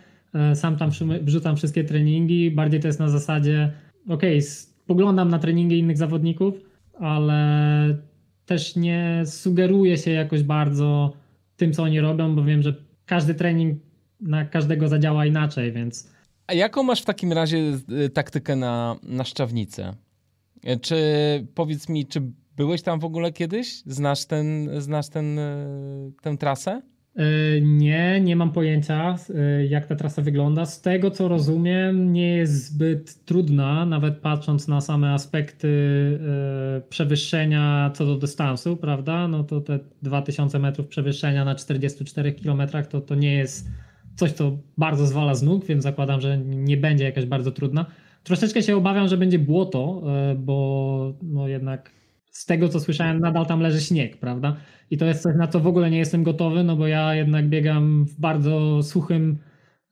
[0.51, 0.89] y, sam tam
[1.21, 2.51] wrzucam wszystkie treningi.
[2.51, 3.71] Bardziej to jest na zasadzie,
[4.09, 6.53] ok, spoglądam na treningi innych zawodników,
[6.93, 7.97] ale
[8.45, 11.13] też nie sugeruję się jakoś bardzo
[11.57, 12.75] tym, co oni robią, bo wiem, że
[13.05, 13.79] każdy trening
[14.21, 16.11] na każdego zadziała inaczej, więc.
[16.47, 17.57] A jaką masz w takim razie
[18.05, 19.93] y, taktykę na, na szczawnicę?
[20.63, 20.95] E, czy
[21.55, 22.21] powiedz mi, czy
[22.57, 23.83] byłeś tam w ogóle kiedyś?
[23.85, 26.81] Znasz, ten, znasz ten, y, tę trasę?
[27.15, 30.65] E, nie, nie mam pojęcia, e, jak ta trasa wygląda.
[30.65, 35.67] Z tego co rozumiem, nie jest zbyt trudna, nawet patrząc na same aspekty
[36.77, 39.27] e, przewyższenia co do dystansu, prawda?
[39.27, 43.69] No to te 2000 metrów przewyższenia na 44 km to, to nie jest
[44.15, 47.85] coś, co bardzo zwala z nóg, więc zakładam, że nie będzie jakaś bardzo trudna.
[48.23, 50.03] Troszeczkę się obawiam, że będzie błoto,
[50.37, 51.91] bo no jednak
[52.31, 54.57] z tego co słyszałem, nadal tam leży śnieg, prawda?
[54.91, 57.49] I to jest coś, na co w ogóle nie jestem gotowy, no bo ja jednak
[57.49, 59.37] biegam w bardzo suchym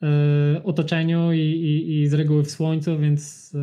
[0.03, 3.53] y, otoczeniu i, i, i, z reguły w słońcu, więc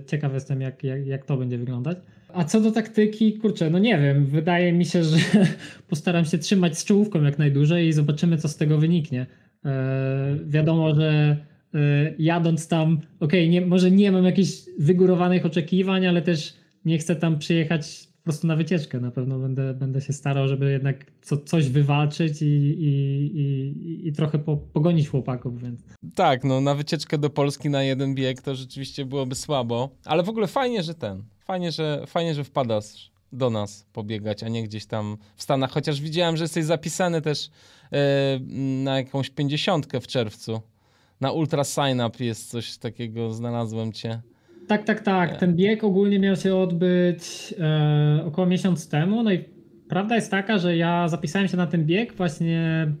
[0.00, 1.98] y, ciekaw jestem, jak, jak, jak to będzie wyglądać.
[2.28, 5.16] A co do taktyki, kurczę, no nie wiem, wydaje mi się, że
[5.90, 9.26] postaram się trzymać z czołówką jak najdłużej i zobaczymy, co z tego wyniknie.
[9.66, 9.68] Y,
[10.46, 11.36] wiadomo, że
[12.18, 16.54] jadąc tam, okej, okay, może nie mam jakichś wygórowanych oczekiwań, ale też
[16.84, 19.00] nie chcę tam przyjechać prostu na wycieczkę.
[19.00, 22.90] Na pewno będę, będę się starał, żeby jednak co, coś wywalczyć i, i,
[23.38, 25.62] i, i trochę po, pogonić chłopaków.
[25.62, 25.80] Więc.
[26.14, 30.28] Tak, no na wycieczkę do Polski na jeden bieg to rzeczywiście byłoby słabo, ale w
[30.28, 34.86] ogóle fajnie, że ten, fajnie, że, fajnie, że wpadasz do nas pobiegać, a nie gdzieś
[34.86, 37.50] tam w Stanach, chociaż widziałem, że jesteś zapisany też
[37.92, 37.98] yy,
[38.84, 40.60] na jakąś pięćdziesiątkę w czerwcu.
[41.20, 44.20] Na Ultra Sign Up jest coś takiego, znalazłem cię.
[44.68, 45.36] Tak, tak, tak.
[45.36, 49.22] Ten bieg ogólnie miał się odbyć e, około miesiąc temu.
[49.22, 49.44] No i
[49.88, 52.92] prawda jest taka, że ja zapisałem się na ten bieg właśnie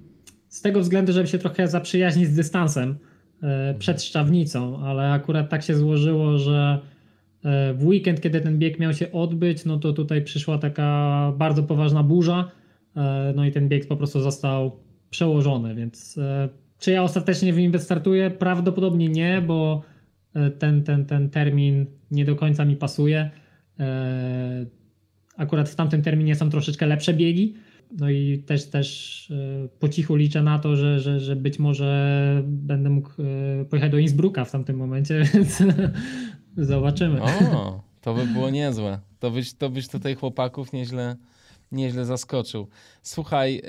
[0.48, 2.98] z tego względu, żeby się trochę zaprzyjaźnić z dystansem
[3.42, 6.78] e, przed Szczawnicą, ale akurat tak się złożyło, że
[7.44, 11.62] e, w weekend, kiedy ten bieg miał się odbyć, no to tutaj przyszła taka bardzo
[11.62, 12.50] poważna burza,
[12.96, 16.48] e, no i ten bieg po prostu został przełożony, więc e,
[16.78, 18.30] czy ja ostatecznie w nim wystartuję?
[18.30, 19.82] Prawdopodobnie nie, bo
[20.36, 23.30] E, ten, ten, ten termin nie do końca mi pasuje.
[23.80, 24.66] E,
[25.36, 27.54] akurat w tamtym terminie są troszeczkę lepsze biegi.
[27.98, 32.42] No i też też e, po cichu liczę na to, że, że, że być może
[32.46, 33.10] będę mógł
[33.70, 35.62] pojechać do Innsbrucka w tamtym momencie, więc
[36.56, 37.22] zobaczymy.
[37.22, 39.00] O, to by było niezłe.
[39.18, 41.16] To byś, to byś tutaj chłopaków nieźle,
[41.72, 42.68] nieźle zaskoczył.
[43.02, 43.62] Słuchaj,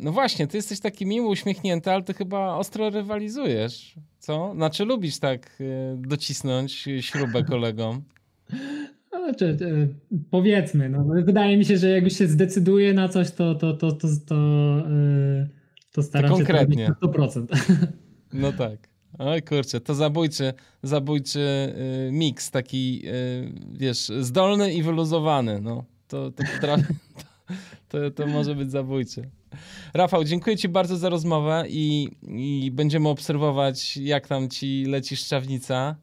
[0.00, 3.94] no właśnie, ty jesteś taki miły, uśmiechnięty, ale ty chyba ostro rywalizujesz.
[4.18, 4.52] Co?
[4.54, 8.02] Znaczy lubisz tak y, docisnąć śrubę kolegom?
[9.24, 9.88] Znaczy, y,
[10.30, 13.92] powiedzmy, no, wydaje mi się, że jak już się zdecyduje na coś, to, to, to,
[13.92, 14.36] to, to,
[15.92, 16.86] to staram to konkretnie.
[16.86, 17.46] się to 100%.
[18.32, 18.88] No tak.
[19.18, 20.52] Oj kurczę, to zabójczy,
[20.82, 21.74] zabójczy
[22.04, 23.12] yy, miks, taki, yy,
[23.72, 25.60] wiesz, zdolny i wyluzowany.
[25.60, 26.76] No, to, to, to,
[27.88, 29.30] to, to może być zabójczy.
[29.94, 35.96] Rafał, dziękuję Ci bardzo za rozmowę i, i będziemy obserwować, jak tam Ci leci szczawnica.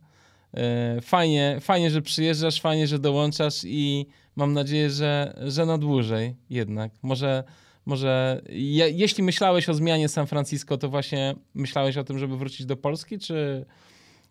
[0.53, 6.35] E, fajnie, fajnie, że przyjeżdżasz, fajnie, że dołączasz i mam nadzieję, że, że na dłużej
[6.49, 6.91] jednak.
[7.01, 7.43] Może,
[7.85, 12.65] może je, jeśli myślałeś o zmianie San Francisco, to właśnie myślałeś o tym, żeby wrócić
[12.65, 13.65] do Polski, czy,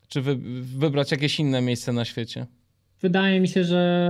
[0.08, 2.46] czy wy, wybrać jakieś inne miejsce na świecie?
[3.02, 4.08] Wydaje mi się, że.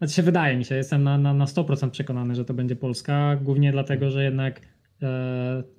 [0.00, 3.36] Yy, wydaje mi się, jestem na, na, na 100% przekonany, że to będzie Polska.
[3.42, 4.60] Głównie dlatego, że jednak
[5.00, 5.08] yy,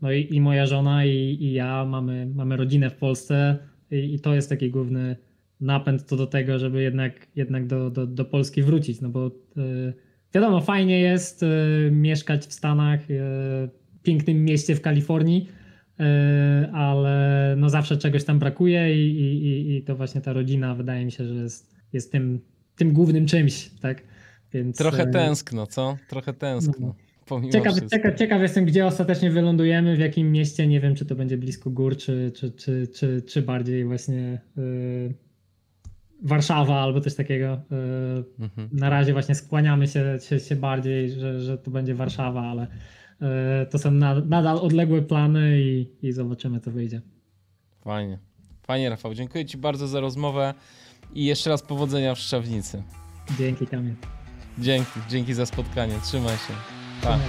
[0.02, 3.58] no i, i, moja żona, i, i, ja mamy, mamy rodzinę w Polsce,
[3.92, 5.16] i, i, to jest taki główny
[5.62, 9.02] napęd to do tego, żeby jednak, jednak do, do, do Polski wrócić.
[9.02, 9.94] No bo yy,
[10.34, 11.46] wiadomo, fajnie jest
[11.92, 13.00] mieszkać w Stanach,
[14.04, 15.61] pięknym mieście w Kalifornii E,
[16.74, 21.12] ale no zawsze czegoś tam brakuje i, i, i to właśnie ta rodzina wydaje mi
[21.12, 22.40] się, że jest, jest tym,
[22.76, 24.04] tym głównym czymś, tak?
[24.54, 25.98] Więc, Trochę e, tęskno, co?
[26.10, 26.88] Trochę tęskno.
[26.88, 26.96] No.
[27.52, 30.68] Ciekaw, ciekaw, ciekaw jestem, gdzie ostatecznie wylądujemy, w jakim mieście.
[30.68, 35.14] Nie wiem, czy to będzie blisko gór, czy, czy, czy, czy, czy bardziej właśnie yy,
[36.24, 37.62] Warszawa albo coś takiego.
[37.72, 38.70] Yy, mhm.
[38.74, 42.68] Na razie właśnie skłaniamy się, się, się bardziej, że, że to będzie Warszawa, ale
[43.70, 43.92] to są
[44.26, 47.02] nadal odległe plany i, i zobaczymy, co wyjdzie.
[47.82, 48.20] Fajnie.
[48.64, 49.14] Fajnie, Rafał.
[49.14, 50.54] Dziękuję Ci bardzo za rozmowę
[51.14, 52.84] i jeszcze raz powodzenia w Szczawnicy.
[53.40, 53.96] Dzięki, Kamil.
[54.60, 55.94] Dzięki, dzięki za spotkanie.
[56.04, 56.54] Trzymaj się.
[57.04, 57.20] Pa.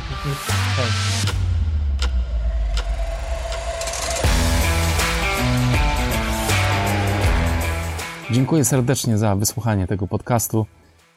[8.31, 10.67] Dziękuję serdecznie za wysłuchanie tego podcastu.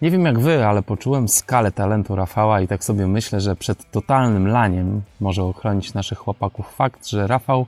[0.01, 3.91] Nie wiem jak wy, ale poczułem skalę talentu Rafała i tak sobie myślę, że przed
[3.91, 7.65] totalnym laniem może ochronić naszych chłopaków fakt, że Rafał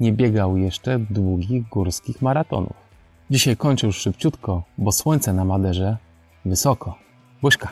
[0.00, 2.76] nie biegał jeszcze długich górskich maratonów.
[3.30, 5.96] Dzisiaj kończę już szybciutko, bo słońce na Maderze
[6.44, 6.94] wysoko.
[7.42, 7.68] Buźka.